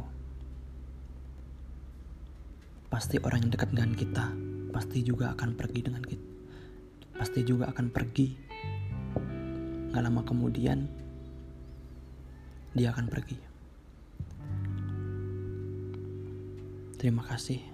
pasti 2.90 3.22
orang 3.22 3.46
yang 3.46 3.54
dekat 3.54 3.70
dengan 3.70 3.94
kita 3.94 4.26
pasti 4.74 5.06
juga 5.06 5.30
akan 5.38 5.54
pergi 5.54 5.80
dengan 5.86 6.02
kita 6.02 6.26
pasti 7.14 7.46
juga 7.46 7.70
akan 7.70 7.86
pergi 7.94 8.50
Gak 9.90 10.06
lama 10.06 10.22
kemudian 10.22 10.86
dia 12.70 12.94
akan 12.94 13.06
pergi. 13.10 13.38
Terima 17.00 17.24
kasih, 17.24 17.64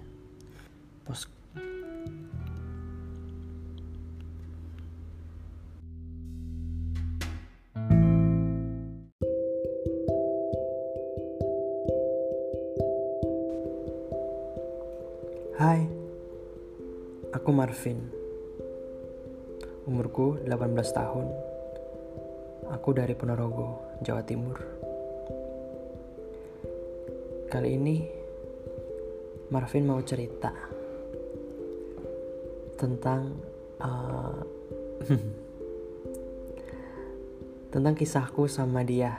Bos. 1.03 1.27
Hai, 15.57 15.89
aku 17.33 17.49
Marvin. 17.49 17.99
Umurku 19.89 20.37
18 20.45 20.71
tahun. 20.93 21.27
Aku 22.71 22.93
dari 22.93 23.17
Ponorogo, 23.17 23.81
Jawa 24.05 24.21
Timur. 24.21 24.76
Kali 27.47 27.79
ini 27.79 28.03
Marvin 29.55 29.87
mau 29.87 30.03
cerita 30.03 30.51
tentang 32.75 33.39
uh, 33.79 34.35
tentang 37.71 37.95
kisahku 37.95 38.51
sama 38.51 38.83
dia. 38.83 39.15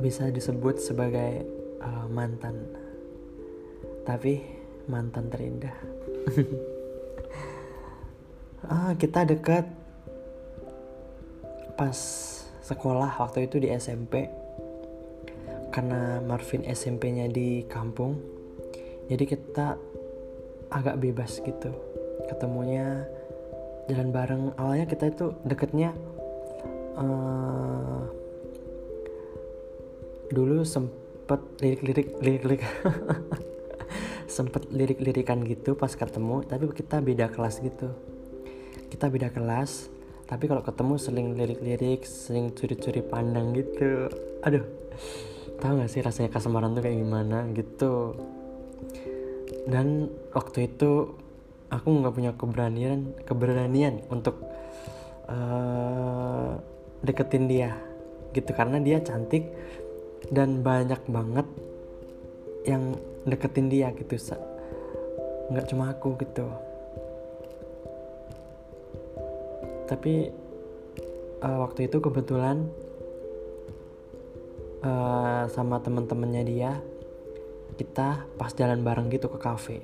Bisa 0.00 0.32
disebut 0.32 0.80
sebagai 0.80 1.44
uh, 1.84 2.08
mantan. 2.08 2.64
Tapi 4.08 4.40
mantan 4.88 5.28
terindah. 5.28 5.76
ah, 8.72 8.96
kita 8.96 9.28
dekat 9.28 9.68
pas 11.76 11.98
sekolah 12.64 13.20
waktu 13.20 13.44
itu 13.44 13.60
di 13.60 13.68
SMP 13.68 14.43
karena 15.74 16.22
Marvin 16.22 16.62
SMP-nya 16.62 17.26
di 17.26 17.66
kampung 17.66 18.14
jadi 19.10 19.24
kita 19.26 19.76
agak 20.72 20.96
bebas 20.96 21.42
gitu. 21.44 21.70
Ketemunya 22.24 23.04
jalan 23.90 24.08
bareng. 24.10 24.42
Awalnya 24.56 24.86
kita 24.88 25.12
itu 25.12 25.26
deketnya 25.44 25.92
uh, 26.96 28.08
dulu 30.32 30.64
sempet 30.64 31.40
lirik-lirik 31.60 32.08
lirik-lirik. 32.22 32.62
Sempet 34.34 34.66
lirik-lirikan 34.72 35.46
gitu 35.46 35.78
pas 35.78 35.94
ketemu 35.94 36.42
tapi 36.48 36.66
kita 36.74 36.98
beda 36.98 37.30
kelas 37.30 37.60
gitu. 37.60 37.92
Kita 38.90 39.06
beda 39.12 39.30
kelas 39.30 39.92
tapi 40.24 40.48
kalau 40.48 40.64
ketemu 40.64 40.94
sering 40.96 41.28
lirik-lirik 41.36 42.02
sering 42.08 42.50
curi-curi 42.56 43.04
pandang 43.04 43.52
gitu. 43.52 44.08
Aduh 44.42 44.64
tahu 45.60 45.80
gak 45.80 45.90
sih 45.90 46.02
rasanya 46.02 46.30
kasemaran 46.30 46.74
tuh 46.74 46.82
kayak 46.82 46.98
gimana 46.98 47.46
gitu. 47.54 48.18
Dan 49.64 50.12
waktu 50.34 50.68
itu 50.68 51.16
aku 51.72 51.88
nggak 51.88 52.14
punya 52.14 52.32
keberanian 52.36 53.16
keberanian 53.24 54.04
untuk 54.12 54.44
uh, 55.26 56.60
deketin 57.00 57.48
dia 57.48 57.72
gitu. 58.36 58.50
Karena 58.52 58.78
dia 58.82 59.00
cantik 59.00 59.48
dan 60.28 60.60
banyak 60.60 61.00
banget 61.08 61.46
yang 62.64 62.96
deketin 63.28 63.68
dia 63.68 63.92
gitu 63.92 64.16
nggak 65.52 65.66
cuma 65.68 65.92
aku 65.92 66.16
gitu. 66.20 66.48
Tapi 69.84 70.32
uh, 71.44 71.58
waktu 71.60 71.92
itu 71.92 72.00
kebetulan 72.00 72.64
uh, 74.84 75.48
sama 75.48 75.80
temen-temennya 75.80 76.42
dia 76.44 76.72
kita 77.74 78.28
pas 78.38 78.52
jalan 78.54 78.84
bareng 78.86 79.10
gitu 79.10 79.26
ke 79.32 79.38
kafe. 79.40 79.82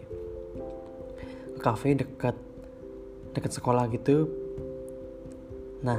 Ke 1.58 1.60
kafe 1.60 1.98
deket 1.98 2.36
deket 3.34 3.52
sekolah 3.56 3.90
gitu. 3.90 4.30
Nah 5.82 5.98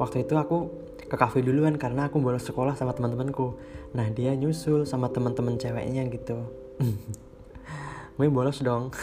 waktu 0.00 0.24
itu 0.24 0.38
aku 0.38 0.72
ke 1.10 1.16
kafe 1.18 1.42
duluan 1.42 1.76
karena 1.76 2.06
aku 2.08 2.22
bolos 2.22 2.46
sekolah 2.46 2.78
sama 2.78 2.94
teman-temanku 2.94 3.58
nah 3.90 4.06
dia 4.06 4.30
nyusul 4.38 4.86
sama 4.86 5.10
teman-teman 5.10 5.58
ceweknya 5.58 6.06
gitu. 6.08 6.38
Gue 8.16 8.28
bolos 8.30 8.62
dong. 8.62 8.94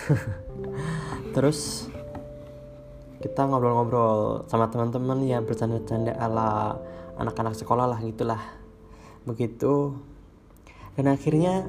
Terus 1.36 1.90
kita 3.18 3.50
ngobrol-ngobrol 3.50 4.46
sama 4.48 4.70
teman-teman 4.70 5.26
ya 5.26 5.42
bercanda-canda 5.42 6.14
ala 6.16 6.78
anak-anak 7.18 7.58
sekolah 7.58 7.90
lah 7.90 8.00
gitulah 8.06 8.40
begitu. 9.28 10.00
Dan 10.96 11.12
akhirnya 11.12 11.68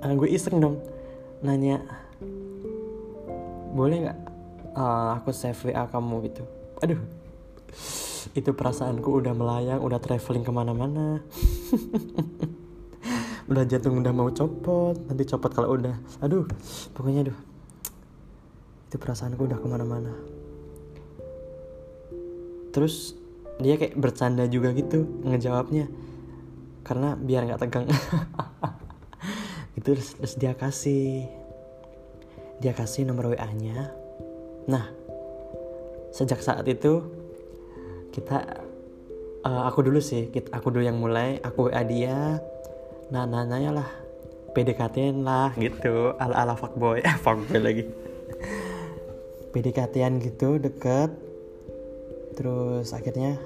uh, 0.00 0.14
gue 0.14 0.28
iseng 0.30 0.62
dong 0.62 0.78
nanya 1.42 1.82
boleh 3.74 4.08
nggak 4.08 4.20
uh, 4.78 5.18
aku 5.18 5.34
save 5.34 5.58
WA 5.68 5.84
kamu? 5.90 6.30
Gitu. 6.30 6.42
Aduh 6.80 7.00
itu 8.30 8.50
perasaanku 8.54 9.10
udah 9.10 9.34
melayang 9.34 9.82
udah 9.82 9.98
traveling 9.98 10.46
ke 10.46 10.52
mana-mana. 10.54 11.18
Udah 13.50 13.66
jatuh 13.66 13.90
udah 13.90 14.14
mau 14.14 14.30
copot 14.30 14.94
nanti 15.10 15.26
copot 15.26 15.50
kalau 15.50 15.74
udah. 15.74 15.98
Aduh 16.22 16.46
pokoknya 16.94 17.26
aduh 17.26 17.38
itu 18.86 18.94
perasaanku 18.94 19.42
udah 19.42 19.58
ke 19.58 19.66
mana-mana. 19.66 20.14
Terus 22.70 23.18
dia 23.60 23.76
kayak 23.76 23.94
bercanda 23.96 24.44
juga 24.48 24.72
gitu 24.72 25.06
ngejawabnya. 25.24 25.86
Karena 26.82 27.14
biar 27.14 27.46
nggak 27.46 27.60
tegang. 27.60 27.86
Itu 29.78 29.96
terus, 29.96 30.16
terus 30.16 30.34
dia 30.36 30.52
kasih 30.56 31.28
dia 32.60 32.76
kasih 32.76 33.08
nomor 33.08 33.32
WA 33.32 33.48
nya 33.56 33.88
nah 34.68 34.84
sejak 36.12 36.44
saat 36.44 36.68
itu 36.68 37.00
kita 38.12 38.60
uh, 39.48 39.64
aku 39.64 39.80
dulu 39.80 39.96
sih 39.96 40.28
kita, 40.28 40.52
aku 40.52 40.68
dulu 40.68 40.84
yang 40.84 41.00
mulai 41.00 41.40
aku 41.40 41.72
WA 41.72 41.80
dia 41.88 42.36
nah 43.08 43.24
nanya 43.24 43.72
lah 43.72 43.88
PDKT 44.50 45.14
lah 45.22 45.54
gitu. 45.54 46.14
Ala 46.18 46.42
ala 46.42 46.54
fuckboy 46.58 47.02
fuckboy 47.24 47.58
lagi. 47.62 47.84
PDKT-an 49.50 50.18
gitu 50.22 50.58
deket. 50.58 51.10
Terus 52.34 52.90
akhirnya 52.94 53.38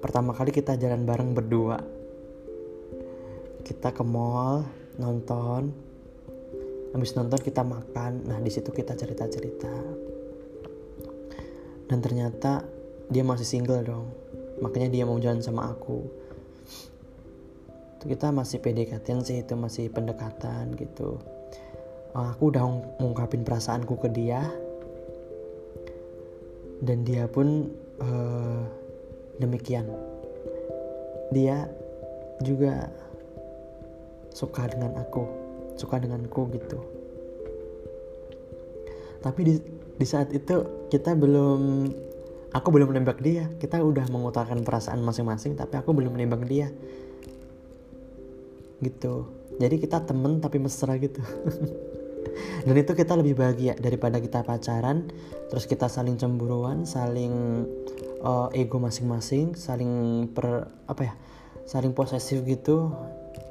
pertama 0.00 0.32
kali 0.32 0.50
kita 0.50 0.74
jalan 0.80 1.04
bareng 1.04 1.36
berdua. 1.36 1.78
Kita 3.64 3.94
ke 3.94 4.02
mall 4.02 4.66
nonton. 4.98 5.70
Habis 6.90 7.14
nonton 7.14 7.38
kita 7.38 7.62
makan. 7.62 8.26
Nah 8.26 8.42
di 8.42 8.50
situ 8.50 8.74
kita 8.74 8.98
cerita 8.98 9.30
cerita 9.30 9.70
dan 11.90 11.98
ternyata 11.98 12.62
dia 13.10 13.26
masih 13.26 13.42
single 13.42 13.82
dong. 13.82 14.06
Makanya 14.62 14.94
dia 14.94 15.02
mau 15.02 15.18
jalan 15.18 15.42
sama 15.42 15.74
aku. 15.74 16.06
Kita 18.00 18.30
masih 18.30 18.62
PDKT 18.62 19.06
sih 19.26 19.42
itu 19.42 19.58
masih 19.58 19.90
pendekatan 19.90 20.78
gitu. 20.78 21.18
Aku 22.14 22.54
udah 22.54 22.62
ngungkapin 23.02 23.42
perasaanku 23.42 23.98
ke 23.98 24.08
dia. 24.14 24.46
Dan 26.80 27.02
dia 27.02 27.26
pun 27.26 27.74
uh, 28.00 28.62
demikian. 29.40 29.88
Dia 31.32 31.66
juga 32.44 32.92
suka 34.30 34.68
dengan 34.68 35.00
aku 35.00 35.24
suka 35.80 35.96
denganku 35.96 36.52
gitu. 36.52 36.78
Tapi 39.20 39.40
di 39.44 39.54
di 40.00 40.06
saat 40.08 40.32
itu 40.32 40.88
kita 40.88 41.16
belum 41.16 41.88
aku 42.52 42.68
belum 42.68 42.92
menembak 42.92 43.20
dia. 43.20 43.48
Kita 43.56 43.80
udah 43.80 44.08
mengutarakan 44.12 44.64
perasaan 44.64 45.00
masing-masing 45.00 45.56
tapi 45.56 45.80
aku 45.80 45.96
belum 45.96 46.16
menembak 46.16 46.44
dia. 46.44 46.68
Gitu. 48.80 49.28
Jadi 49.60 49.76
kita 49.76 50.04
temen 50.04 50.40
tapi 50.40 50.56
mesra 50.56 50.96
gitu. 50.96 51.20
Dan 52.66 52.76
itu 52.76 52.92
kita 52.92 53.16
lebih 53.16 53.36
bahagia 53.36 53.76
daripada 53.76 54.20
kita 54.20 54.40
pacaran. 54.40 55.08
Terus 55.52 55.64
kita 55.68 55.88
saling 55.88 56.16
cemburuan 56.16 56.88
saling 56.88 57.64
uh, 58.20 58.48
ego 58.52 58.76
masing-masing 58.80 59.56
saling 59.56 60.26
per 60.30 60.68
apa 60.86 61.02
ya 61.04 61.14
saling 61.64 61.92
posesif 61.96 62.44
gitu. 62.44 62.92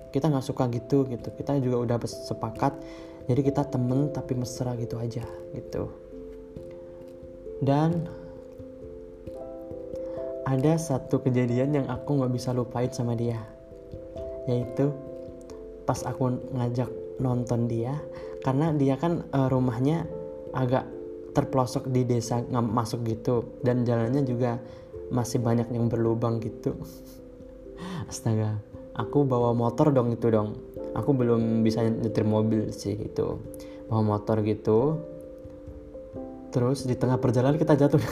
Kita 0.10 0.25
nggak 0.25 0.45
suka 0.45 0.65
gitu 0.73 1.05
gitu. 1.05 1.29
Kita 1.34 1.58
juga 1.62 1.86
udah 1.86 1.97
sepakat. 2.05 2.73
Jadi 3.29 3.41
kita 3.45 3.62
temen 3.69 4.10
tapi 4.10 4.34
mesra 4.34 4.73
gitu 4.73 4.97
aja 4.97 5.21
gitu. 5.53 5.93
Dan 7.62 8.10
ada 10.49 10.73
satu 10.82 11.21
kejadian 11.21 11.77
yang 11.77 11.88
aku 11.93 12.17
nggak 12.17 12.34
bisa 12.34 12.49
lupain 12.58 12.89
sama 12.89 13.13
dia. 13.13 13.38
Yaitu 14.49 14.89
pas 15.86 16.01
aku 16.05 16.41
ngajak 16.58 16.89
nonton 17.21 17.69
dia 17.69 17.97
karena 18.41 18.73
dia 18.73 18.95
kan 18.95 19.25
uh, 19.36 19.49
rumahnya 19.51 20.08
agak 20.55 20.88
terpelosok 21.32 21.89
di 21.89 22.06
desa 22.06 22.42
nggak 22.42 22.65
masuk 22.65 23.06
gitu. 23.06 23.62
Dan 23.62 23.84
jalannya 23.84 24.26
juga 24.26 24.60
masih 25.10 25.42
banyak 25.42 25.70
yang 25.74 25.89
berlubang 25.89 26.38
gitu. 26.44 26.78
Astaga 28.12 28.70
aku 29.00 29.24
bawa 29.24 29.56
motor 29.56 29.96
dong 29.96 30.12
itu 30.12 30.28
dong. 30.28 30.60
Aku 30.92 31.15
belum 31.15 31.63
bisa 31.63 31.88
nyetir 31.88 32.28
mobil 32.28 32.76
sih 32.76 33.00
itu 33.00 33.39
bawa 33.88 34.04
motor 34.04 34.44
gitu. 34.44 35.00
Terus 36.52 36.84
di 36.84 37.00
tengah 37.00 37.15
perjalanan 37.15 37.56
kita 37.56 37.80
jatuh. 37.80 38.04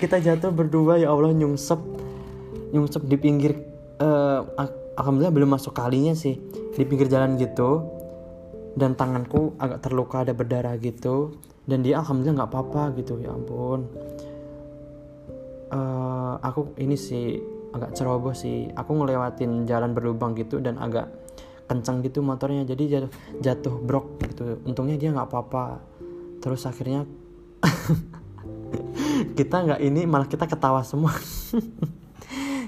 Kita 0.00 0.16
jatuh 0.16 0.48
berdua 0.48 0.96
ya 0.96 1.12
Allah 1.12 1.36
nyungsep. 1.36 1.76
Nyungsep 2.72 3.04
di 3.04 3.20
pinggir 3.20 3.52
uh, 4.00 4.48
alhamdulillah 4.96 5.28
belum 5.36 5.52
masuk 5.52 5.76
kalinya 5.76 6.16
sih. 6.16 6.40
Di 6.72 6.88
pinggir 6.88 7.12
jalan 7.12 7.36
gitu 7.36 7.99
dan 8.78 8.94
tanganku 8.94 9.54
agak 9.58 9.82
terluka 9.82 10.22
ada 10.22 10.34
berdarah 10.34 10.74
gitu. 10.78 11.38
Dan 11.66 11.86
dia 11.86 12.02
alhamdulillah 12.02 12.44
nggak 12.44 12.50
apa-apa 12.50 12.82
gitu. 12.98 13.18
Ya 13.22 13.34
ampun. 13.34 13.86
Uh, 15.70 16.34
aku 16.42 16.74
ini 16.82 16.98
sih 16.98 17.38
agak 17.70 17.94
ceroboh 17.94 18.34
sih. 18.34 18.70
Aku 18.74 18.94
ngelewatin 18.98 19.66
jalan 19.66 19.94
berlubang 19.94 20.34
gitu 20.34 20.58
dan 20.58 20.78
agak 20.78 21.10
kencang 21.70 22.02
gitu 22.02 22.22
motornya. 22.22 22.66
Jadi 22.66 22.84
jatuh, 22.90 23.10
jatuh 23.38 23.74
brok 23.78 24.18
gitu. 24.26 24.58
Untungnya 24.66 24.98
dia 24.98 25.14
nggak 25.14 25.28
apa-apa. 25.30 25.78
Terus 26.42 26.66
akhirnya 26.66 27.06
kita 29.38 29.56
nggak 29.66 29.80
ini 29.82 30.06
malah 30.06 30.26
kita 30.26 30.46
ketawa 30.50 30.82
semua. 30.82 31.14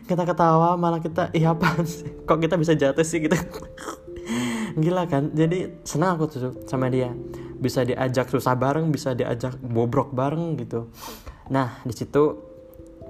Kita 0.02 0.26
ketawa 0.26 0.74
malah 0.74 0.98
kita 0.98 1.30
iya 1.30 1.54
apa 1.54 1.78
sih? 1.86 2.04
Kok 2.26 2.42
kita 2.42 2.58
bisa 2.58 2.74
jatuh 2.74 3.06
sih? 3.06 3.22
gitu 3.22 3.38
gila 4.76 5.04
kan? 5.08 5.32
Jadi 5.32 5.84
senang 5.84 6.16
aku 6.16 6.24
tuh 6.28 6.52
sama 6.68 6.88
dia. 6.88 7.12
Bisa 7.62 7.86
diajak 7.86 8.26
susah 8.30 8.58
bareng 8.58 8.90
bisa 8.90 9.14
diajak 9.14 9.58
bobrok 9.60 10.10
bareng 10.10 10.58
gitu. 10.58 10.90
Nah 11.52 11.82
di 11.86 11.94
situ 11.94 12.22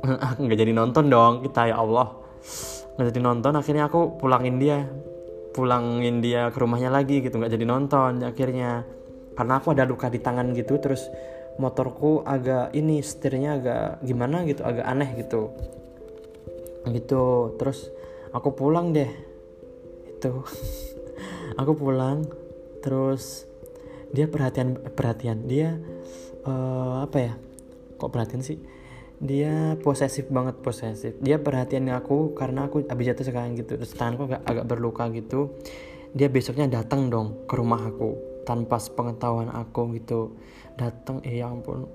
aku 0.03 0.39
nggak 0.45 0.59
jadi 0.59 0.73
nonton 0.75 1.09
dong 1.09 1.47
kita 1.47 1.73
ya 1.73 1.81
Allah. 1.81 2.13
Nggak 2.99 3.07
jadi 3.15 3.21
nonton 3.23 3.53
akhirnya 3.57 3.85
aku 3.89 4.19
pulangin 4.19 4.57
dia. 4.59 4.85
Pulangin 5.53 6.25
dia 6.25 6.49
ke 6.49 6.59
rumahnya 6.61 6.89
lagi 6.89 7.21
gitu 7.21 7.37
nggak 7.39 7.53
jadi 7.53 7.65
nonton 7.65 8.21
akhirnya. 8.25 8.85
Karena 9.33 9.57
aku 9.61 9.73
ada 9.73 9.89
luka 9.89 10.13
di 10.13 10.21
tangan 10.21 10.53
gitu 10.53 10.77
terus 10.77 11.09
motorku 11.57 12.25
agak 12.25 12.73
ini 12.73 13.01
setirnya 13.05 13.61
agak 13.61 13.85
gimana 14.05 14.45
gitu 14.45 14.65
agak 14.65 14.85
aneh 14.85 15.11
gitu. 15.17 15.53
Gitu 16.89 17.57
terus 17.57 17.89
aku 18.37 18.53
pulang 18.53 18.93
deh. 18.93 19.09
Itu 20.13 20.45
aku 21.57 21.73
pulang 21.77 22.25
terus 22.83 23.47
dia 24.13 24.29
perhatian 24.29 24.77
perhatian. 24.93 25.49
Dia 25.49 25.81
uh, 26.45 27.03
apa 27.03 27.19
ya? 27.19 27.35
Kok 27.97 28.11
perhatian 28.13 28.45
sih? 28.45 28.61
Dia 29.23 29.79
posesif 29.81 30.29
banget 30.29 30.61
posesif. 30.61 31.17
Dia 31.23 31.41
perhatian 31.41 31.89
aku 31.95 32.37
karena 32.37 32.69
aku 32.69 32.85
habis 32.87 33.09
jatuh 33.09 33.27
sekarang 33.27 33.57
gitu. 33.57 33.81
Terus 33.81 33.97
tanganku 33.97 34.29
agak, 34.29 34.43
agak 34.45 34.65
berluka 34.69 35.05
gitu. 35.15 35.57
Dia 36.13 36.29
besoknya 36.29 36.69
datang 36.69 37.09
dong 37.09 37.49
ke 37.49 37.57
rumah 37.57 37.81
aku 37.89 38.43
tanpa 38.45 38.77
sepengetahuan 38.77 39.49
aku 39.49 39.97
gitu. 39.97 40.37
Datang 40.77 41.25
eh 41.25 41.41
ya 41.41 41.49
ampun. 41.49 41.89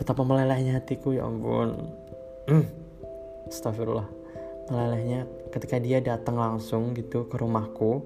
Betapa 0.00 0.26
melelehnya 0.26 0.82
hatiku 0.82 1.14
ya 1.14 1.28
ampun. 1.28 1.86
Mm. 2.50 2.66
Astagfirullah. 3.46 4.08
Melelehnya 4.72 5.28
ketika 5.52 5.76
dia 5.78 6.00
datang 6.00 6.40
langsung 6.40 6.96
gitu 6.96 7.28
ke 7.28 7.36
rumahku 7.36 8.02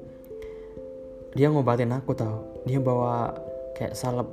dia 1.36 1.48
ngobatin 1.52 1.92
aku 1.92 2.12
tau. 2.16 2.44
Dia 2.64 2.80
bawa 2.80 3.34
kayak 3.76 3.96
salep 3.96 4.28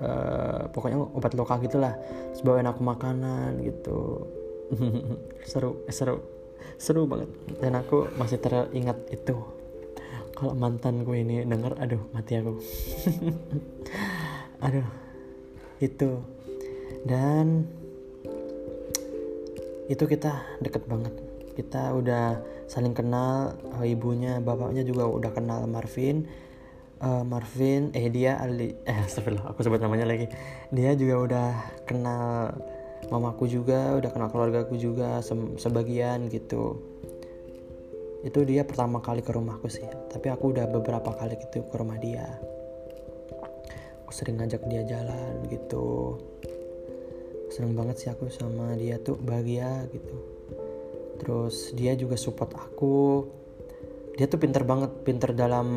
uh, 0.00 0.68
pokoknya 0.72 0.98
obat 0.98 1.32
lokal 1.36 1.60
gitulah 1.62 1.94
terus 2.32 2.42
bawain 2.44 2.68
aku 2.68 2.80
makanan 2.80 3.60
gitu. 3.60 4.28
Seru 5.50 5.84
eh, 5.84 5.92
seru 5.92 6.22
seru 6.80 7.04
banget. 7.04 7.28
Dan 7.60 7.76
aku 7.76 8.08
masih 8.16 8.40
teringat 8.40 8.96
itu. 9.12 9.36
Kalau 10.32 10.56
mantanku 10.56 11.12
ini 11.12 11.44
denger 11.44 11.76
aduh 11.76 12.02
mati 12.10 12.40
aku. 12.40 12.56
Aduh 14.64 14.86
itu. 15.78 16.18
Dan 17.06 17.66
itu 19.90 20.04
kita 20.08 20.58
deket 20.62 20.88
banget. 20.88 21.14
Kita 21.52 21.92
udah 21.94 22.40
saling 22.72 22.96
kenal 22.96 23.52
uh, 23.76 23.84
ibunya 23.84 24.40
bapaknya 24.40 24.80
juga 24.80 25.04
udah 25.04 25.30
kenal 25.36 25.68
Marvin. 25.68 26.24
Uh, 27.02 27.26
Marvin 27.26 27.90
eh 27.92 28.08
dia 28.08 28.38
Ali 28.38 28.78
eh 28.88 28.96
astagfirullah 28.96 29.52
aku 29.52 29.60
sebut 29.60 29.84
namanya 29.84 30.08
lagi. 30.08 30.32
Dia 30.72 30.96
juga 30.96 31.14
udah 31.20 31.48
kenal 31.84 32.56
mamaku 33.12 33.44
juga 33.50 34.00
udah 34.00 34.08
kenal 34.08 34.32
keluargaku 34.32 34.80
juga 34.80 35.20
se 35.20 35.36
sebagian 35.60 36.32
gitu. 36.32 36.80
Itu 38.24 38.46
dia 38.48 38.64
pertama 38.64 39.04
kali 39.04 39.20
ke 39.20 39.34
rumahku 39.36 39.68
sih 39.68 39.84
tapi 40.08 40.32
aku 40.32 40.56
udah 40.56 40.64
beberapa 40.72 41.12
kali 41.12 41.36
gitu 41.36 41.68
ke 41.68 41.74
rumah 41.76 42.00
dia. 42.00 42.24
Aku 44.06 44.16
sering 44.16 44.40
ngajak 44.40 44.64
dia 44.72 44.80
jalan 44.88 45.44
gitu. 45.52 46.16
Seneng 47.52 47.76
banget 47.76 48.00
sih 48.00 48.08
aku 48.08 48.32
sama 48.32 48.72
dia 48.80 48.96
tuh 48.96 49.20
bahagia 49.20 49.84
gitu 49.92 50.31
terus 51.22 51.70
dia 51.78 51.94
juga 51.94 52.18
support 52.18 52.50
aku. 52.58 53.30
Dia 54.18 54.26
tuh 54.26 54.42
pinter 54.42 54.66
banget 54.66 54.90
pinter 55.06 55.30
dalam 55.30 55.68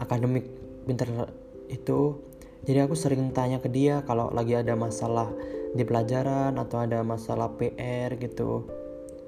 akademik 0.00 0.48
pinter 0.88 1.28
itu. 1.68 2.24
Jadi 2.64 2.78
aku 2.80 2.96
sering 2.96 3.28
tanya 3.36 3.60
ke 3.60 3.68
dia 3.68 4.00
kalau 4.08 4.32
lagi 4.32 4.56
ada 4.56 4.72
masalah 4.72 5.28
di 5.76 5.84
pelajaran 5.84 6.56
atau 6.56 6.80
ada 6.80 7.04
masalah 7.04 7.52
PR 7.60 8.16
gitu. 8.16 8.64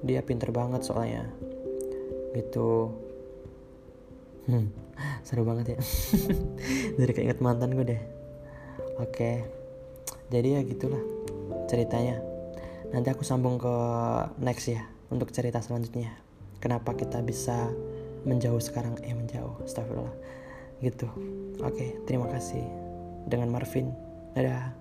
Dia 0.01 0.25
pinter 0.25 0.49
banget 0.49 0.81
soalnya. 0.81 1.29
Gitu. 2.33 2.89
Hmm, 4.49 4.73
seru 5.27 5.45
banget 5.45 5.77
ya. 5.77 5.79
Jadi 6.99 7.11
keinget 7.13 7.39
mantan 7.45 7.77
gue 7.77 7.85
deh. 7.85 8.01
Oke. 8.97 9.45
Jadi 10.33 10.57
ya 10.57 10.61
gitulah 10.65 11.03
ceritanya. 11.69 12.17
Nanti 12.89 13.13
aku 13.13 13.21
sambung 13.21 13.61
ke 13.61 13.75
next 14.41 14.73
ya 14.73 14.96
untuk 15.07 15.31
cerita 15.31 15.63
selanjutnya. 15.63 16.11
Kenapa 16.59 16.97
kita 16.97 17.21
bisa 17.23 17.71
menjauh 18.27 18.59
sekarang? 18.59 18.97
Eh 19.05 19.15
menjauh 19.15 19.63
astagfirullah. 19.63 20.15
Gitu. 20.83 21.07
Oke 21.63 21.97
terima 22.05 22.27
kasih. 22.29 22.63
Dengan 23.27 23.51
Marvin. 23.51 23.91
Dadah. 24.35 24.73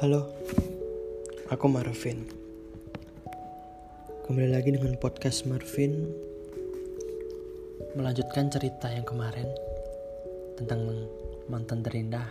Halo, 0.00 0.32
aku 1.52 1.68
Marvin. 1.68 2.24
Kembali 4.24 4.48
lagi 4.48 4.72
dengan 4.72 4.96
podcast 4.96 5.44
Marvin. 5.44 6.08
Melanjutkan 7.90 8.46
cerita 8.46 8.86
yang 8.86 9.02
kemarin 9.02 9.50
Tentang 10.54 10.86
mantan 11.50 11.82
terindah. 11.82 12.22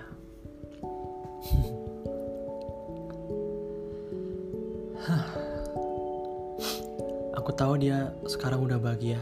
Aku 7.35 7.51
tahu 7.51 7.75
dia 7.81 8.07
sekarang 8.29 8.63
udah 8.63 8.79
bahagia. 8.79 9.19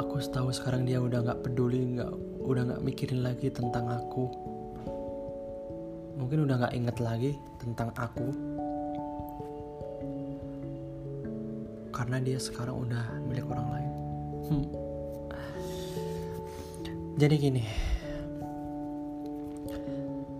Aku 0.00 0.22
tahu 0.32 0.48
sekarang 0.54 0.88
dia 0.88 0.96
udah 1.02 1.20
gak 1.20 1.44
peduli, 1.44 2.00
gak, 2.00 2.08
udah 2.40 2.64
gak 2.64 2.80
mikirin 2.80 3.20
lagi 3.20 3.52
tentang 3.52 3.92
aku. 3.92 4.24
Mungkin 6.16 6.48
udah 6.48 6.64
gak 6.64 6.74
inget 6.78 6.96
lagi 6.96 7.36
tentang 7.60 7.92
aku 7.98 8.49
karena 12.10 12.26
dia 12.26 12.42
sekarang 12.42 12.90
udah 12.90 13.22
milik 13.22 13.46
orang 13.46 13.68
lain. 13.70 13.92
Hmm. 14.50 14.66
jadi 17.22 17.38
gini 17.38 17.62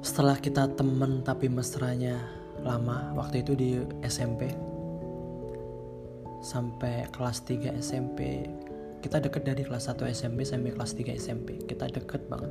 setelah 0.03 0.35
kita 0.35 0.67
temen 0.75 1.23
tapi 1.23 1.47
mesranya 1.47 2.19
lama 2.67 3.15
waktu 3.15 3.47
itu 3.47 3.55
di 3.55 3.79
SMP 4.03 4.51
sampai 6.43 7.07
kelas 7.15 7.47
3 7.47 7.79
SMP 7.79 8.51
kita 8.99 9.23
deket 9.23 9.47
dari 9.47 9.63
kelas 9.63 9.95
1 9.95 10.11
SMP 10.11 10.43
sampai 10.43 10.75
kelas 10.75 10.99
3 10.99 11.15
SMP 11.23 11.63
kita 11.71 11.87
deket 11.87 12.27
banget. 12.27 12.51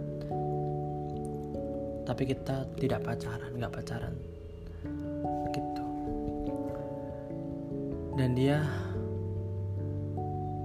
Tapi 2.07 2.23
kita 2.23 2.71
tidak 2.79 3.03
pacaran 3.03 3.51
nggak 3.51 3.73
pacaran. 3.83 4.15
Gitu. 5.51 5.83
Dan 8.15 8.31
dia 8.39 8.63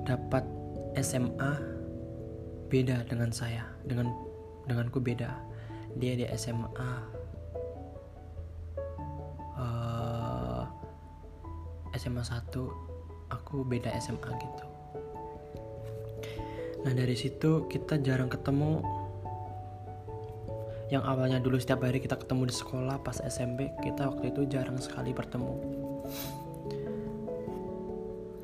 dapat 0.04 0.44
SMA 1.00 1.52
beda 2.68 3.02
dengan 3.08 3.32
saya 3.32 3.64
dengan 3.84 4.12
denganku 4.68 5.00
beda. 5.00 5.32
Dia 5.94 6.18
di 6.18 6.26
SMA 6.36 6.90
uh, 9.58 10.64
SMA 11.94 12.22
1 12.22 13.32
aku 13.32 13.64
beda 13.64 13.90
SMA 14.02 14.30
gitu. 14.38 14.64
Nah 16.84 16.92
dari 16.92 17.16
situ 17.16 17.64
kita 17.70 17.98
jarang 18.04 18.28
ketemu. 18.28 18.84
Yang 20.92 21.04
awalnya 21.08 21.40
dulu 21.40 21.56
setiap 21.56 21.80
hari 21.80 21.98
kita 21.98 22.14
ketemu 22.20 22.52
di 22.52 22.54
sekolah 22.54 23.00
pas 23.00 23.16
SMP 23.24 23.72
kita 23.80 24.04
waktu 24.04 24.30
itu 24.30 24.44
jarang 24.46 24.76
sekali 24.76 25.16
bertemu. 25.16 25.54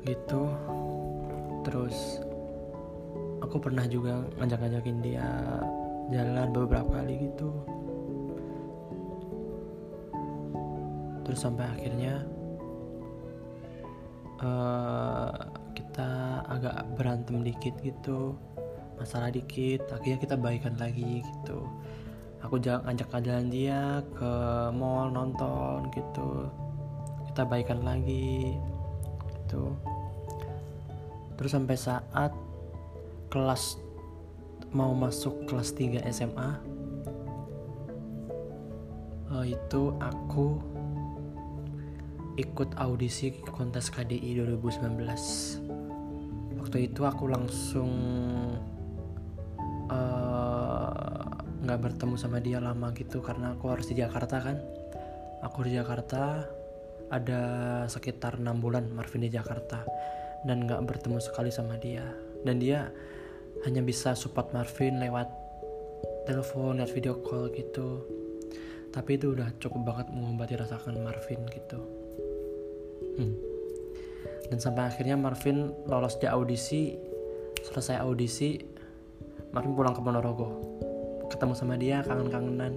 Gitu 0.01 0.43
terus 1.61 2.21
aku 3.41 3.57
pernah 3.57 3.85
juga 3.89 4.21
ngajak-ngajakin 4.39 4.97
dia 5.03 5.27
jalan 6.13 6.49
beberapa 6.55 7.01
kali 7.01 7.29
gitu. 7.29 7.49
Terus 11.27 11.39
sampai 11.39 11.65
akhirnya 11.67 12.15
uh, 14.39 15.31
kita 15.77 16.11
agak 16.49 16.75
berantem 16.95 17.43
dikit 17.45 17.75
gitu 17.83 18.35
masalah 18.99 19.33
dikit 19.33 19.89
akhirnya 19.89 20.19
kita 20.21 20.35
baikan 20.37 20.77
lagi 20.77 21.25
gitu. 21.25 21.65
Aku 22.41 22.57
ngajak 22.57 23.09
jalan 23.21 23.53
dia 23.53 24.01
ke 24.17 24.33
mall 24.73 25.13
nonton 25.13 25.89
gitu. 25.93 26.49
Kita 27.31 27.47
baikan 27.47 27.85
lagi 27.85 28.57
gitu 29.29 29.90
terus 31.41 31.57
sampai 31.57 31.73
saat 31.73 32.29
kelas 33.33 33.81
mau 34.77 34.93
masuk 34.93 35.49
kelas 35.49 35.73
3 35.73 36.05
SMA 36.13 36.49
uh, 39.33 39.41
eh, 39.41 39.57
itu 39.57 39.97
aku 39.97 40.61
ikut 42.37 42.77
audisi 42.77 43.41
kontes 43.49 43.89
KDI 43.89 44.45
2019 44.45 46.61
waktu 46.61 46.77
itu 46.85 47.01
aku 47.09 47.25
langsung 47.25 47.89
nggak 51.61 51.79
bertemu 51.87 52.15
sama 52.19 52.43
dia 52.43 52.59
lama 52.59 52.91
gitu 52.91 53.23
karena 53.23 53.55
aku 53.55 53.71
harus 53.71 53.87
di 53.87 53.95
Jakarta 53.95 54.43
kan. 54.43 54.59
Aku 55.45 55.63
di 55.63 55.77
Jakarta 55.77 56.43
ada 57.07 57.41
sekitar 57.87 58.43
enam 58.43 58.59
bulan 58.59 58.91
Marvin 58.91 59.23
di 59.23 59.31
Jakarta 59.31 59.87
dan 60.45 60.65
nggak 60.65 60.81
bertemu 60.85 61.17
sekali 61.21 61.53
sama 61.53 61.77
dia. 61.77 62.05
Dan 62.41 62.57
dia 62.57 62.89
hanya 63.67 63.85
bisa 63.85 64.17
support 64.17 64.49
Marvin 64.55 64.97
lewat 64.97 65.29
telepon 66.25 66.81
lewat 66.81 66.91
video 66.93 67.19
call 67.21 67.53
gitu. 67.53 68.05
Tapi 68.91 69.15
itu 69.15 69.31
udah 69.31 69.55
cukup 69.61 69.81
banget 69.87 70.07
mengobati 70.11 70.53
rasakan 70.59 70.99
Marvin 71.01 71.41
gitu. 71.51 71.79
Hmm. 73.11 73.35
dan 74.47 74.59
sampai 74.59 74.87
akhirnya 74.87 75.19
Marvin 75.19 75.71
lolos 75.87 76.15
di 76.19 76.27
audisi. 76.27 76.95
Selesai 77.61 78.01
audisi 78.01 78.57
Marvin 79.51 79.75
pulang 79.75 79.93
ke 79.95 80.01
Ponorogo. 80.01 80.47
Ketemu 81.27 81.53
sama 81.55 81.75
dia 81.75 82.03
kangen-kangenan. 82.03 82.73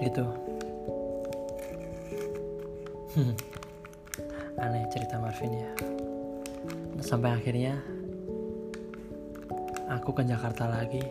Gitu. 0.00 0.24
Hmm. 3.14 3.53
Aneh 4.58 4.86
cerita 4.90 5.18
Marvin 5.18 5.52
ya. 5.54 5.72
Sampai 7.02 7.34
akhirnya 7.34 7.78
aku 9.90 10.14
ke 10.14 10.22
Jakarta 10.26 10.70
lagi. 10.70 11.04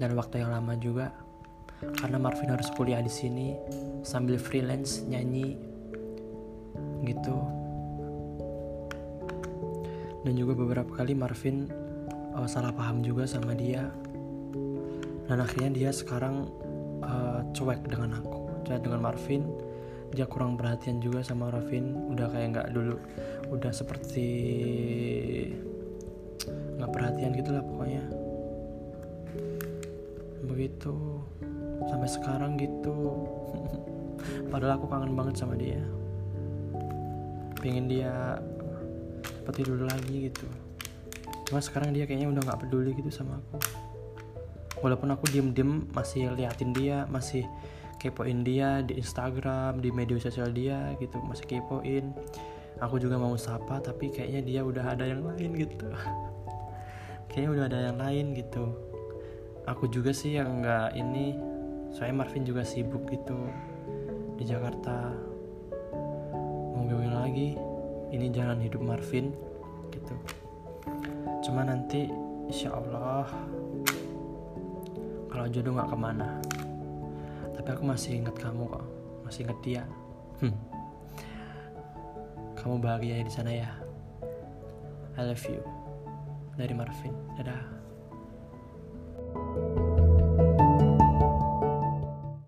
Dan 0.00 0.18
waktu 0.18 0.42
yang 0.42 0.50
lama 0.50 0.74
juga 0.80 1.14
karena 2.02 2.18
Marvin 2.18 2.50
harus 2.50 2.70
kuliah 2.74 3.02
di 3.02 3.10
sini 3.10 3.54
sambil 4.02 4.38
freelance 4.40 5.04
nyanyi 5.06 5.58
gitu. 7.06 7.36
Dan 10.22 10.38
juga 10.38 10.54
beberapa 10.54 10.90
kali 11.02 11.18
Marvin 11.18 11.66
uh, 12.34 12.46
salah 12.46 12.70
paham 12.70 13.02
juga 13.02 13.26
sama 13.26 13.54
dia. 13.54 13.90
Dan 15.26 15.38
akhirnya 15.38 15.70
dia 15.70 15.90
sekarang 15.94 16.50
uh, 17.02 17.46
cuek 17.54 17.86
dengan 17.86 18.18
aku 18.18 18.42
cuek 18.62 18.80
dengan 18.82 19.00
Marvin 19.02 19.42
dia 20.12 20.28
kurang 20.28 20.60
perhatian 20.60 21.00
juga 21.00 21.24
sama 21.24 21.48
Marvin 21.48 22.12
udah 22.12 22.28
kayak 22.28 22.48
nggak 22.52 22.68
dulu 22.76 23.00
udah 23.48 23.72
seperti 23.72 24.28
nggak 26.76 26.90
perhatian 26.92 27.32
gitulah 27.32 27.64
pokoknya. 27.64 28.04
Begitu 30.44 30.94
sampai 31.88 32.08
sekarang 32.12 32.60
gitu. 32.60 33.24
Padahal 34.52 34.76
aku 34.76 34.86
kangen 34.92 35.16
banget 35.16 35.40
sama 35.40 35.56
dia. 35.56 35.80
Pengen 37.62 37.88
dia 37.88 38.36
seperti 39.24 39.64
dulu 39.64 39.88
lagi 39.88 40.28
gitu. 40.28 40.46
Cuma 41.48 41.64
sekarang 41.64 41.96
dia 41.96 42.04
kayaknya 42.04 42.28
udah 42.30 42.42
nggak 42.44 42.60
peduli 42.68 42.92
gitu 42.94 43.08
sama 43.08 43.40
aku. 43.40 43.58
Walaupun 44.82 45.14
aku 45.14 45.30
diem-diem 45.30 45.88
masih 45.94 46.34
liatin 46.34 46.74
dia 46.74 47.06
masih 47.06 47.46
kepoin 48.02 48.42
dia 48.42 48.82
di 48.82 48.98
Instagram 48.98 49.78
di 49.78 49.94
media 49.94 50.18
sosial 50.18 50.50
dia 50.50 50.98
gitu 50.98 51.22
masih 51.22 51.46
kepoin. 51.46 52.10
Aku 52.82 52.98
juga 52.98 53.14
mau 53.14 53.38
sapa 53.38 53.78
tapi 53.78 54.10
kayaknya 54.10 54.42
dia 54.42 54.60
udah 54.66 54.98
ada 54.98 55.06
yang 55.06 55.22
lain 55.22 55.54
gitu. 55.54 55.86
Kayaknya 57.30 57.50
udah 57.54 57.64
ada 57.70 57.78
yang 57.88 57.98
lain 58.02 58.26
gitu. 58.34 58.64
Aku 59.70 59.86
juga 59.86 60.10
sih 60.10 60.36
yang 60.36 60.60
nggak 60.60 60.98
ini 60.98 61.38
soalnya 61.94 62.26
Marvin 62.26 62.42
juga 62.42 62.66
sibuk 62.66 63.06
gitu 63.06 63.38
di 64.36 64.44
Jakarta. 64.44 65.14
Mau 66.74 66.84
gimana 66.90 67.24
lagi 67.24 67.54
ini 68.10 68.26
jalan 68.34 68.58
hidup 68.58 68.82
Marvin 68.82 69.30
gitu. 69.94 70.18
Cuma 71.46 71.62
nanti 71.64 72.10
insya 72.50 72.74
Allah 72.74 73.30
kalau 75.32 75.46
jodoh 75.48 75.72
nggak 75.78 75.88
ke 75.88 75.96
mana 75.96 76.28
tapi 77.56 77.68
aku 77.72 77.84
masih 77.84 78.20
ingat 78.20 78.36
kamu 78.38 78.68
kok. 78.68 78.84
Masih 79.26 79.48
ingat 79.48 79.58
dia. 79.64 79.82
Hmm. 80.42 80.54
kamu 82.58 82.78
bahagia 82.78 83.26
di 83.26 83.32
sana 83.32 83.50
ya. 83.50 83.70
I 85.18 85.26
love 85.26 85.42
you. 85.50 85.62
Dari 86.54 86.74
Marvin. 86.74 87.14
Dadah. 87.34 89.81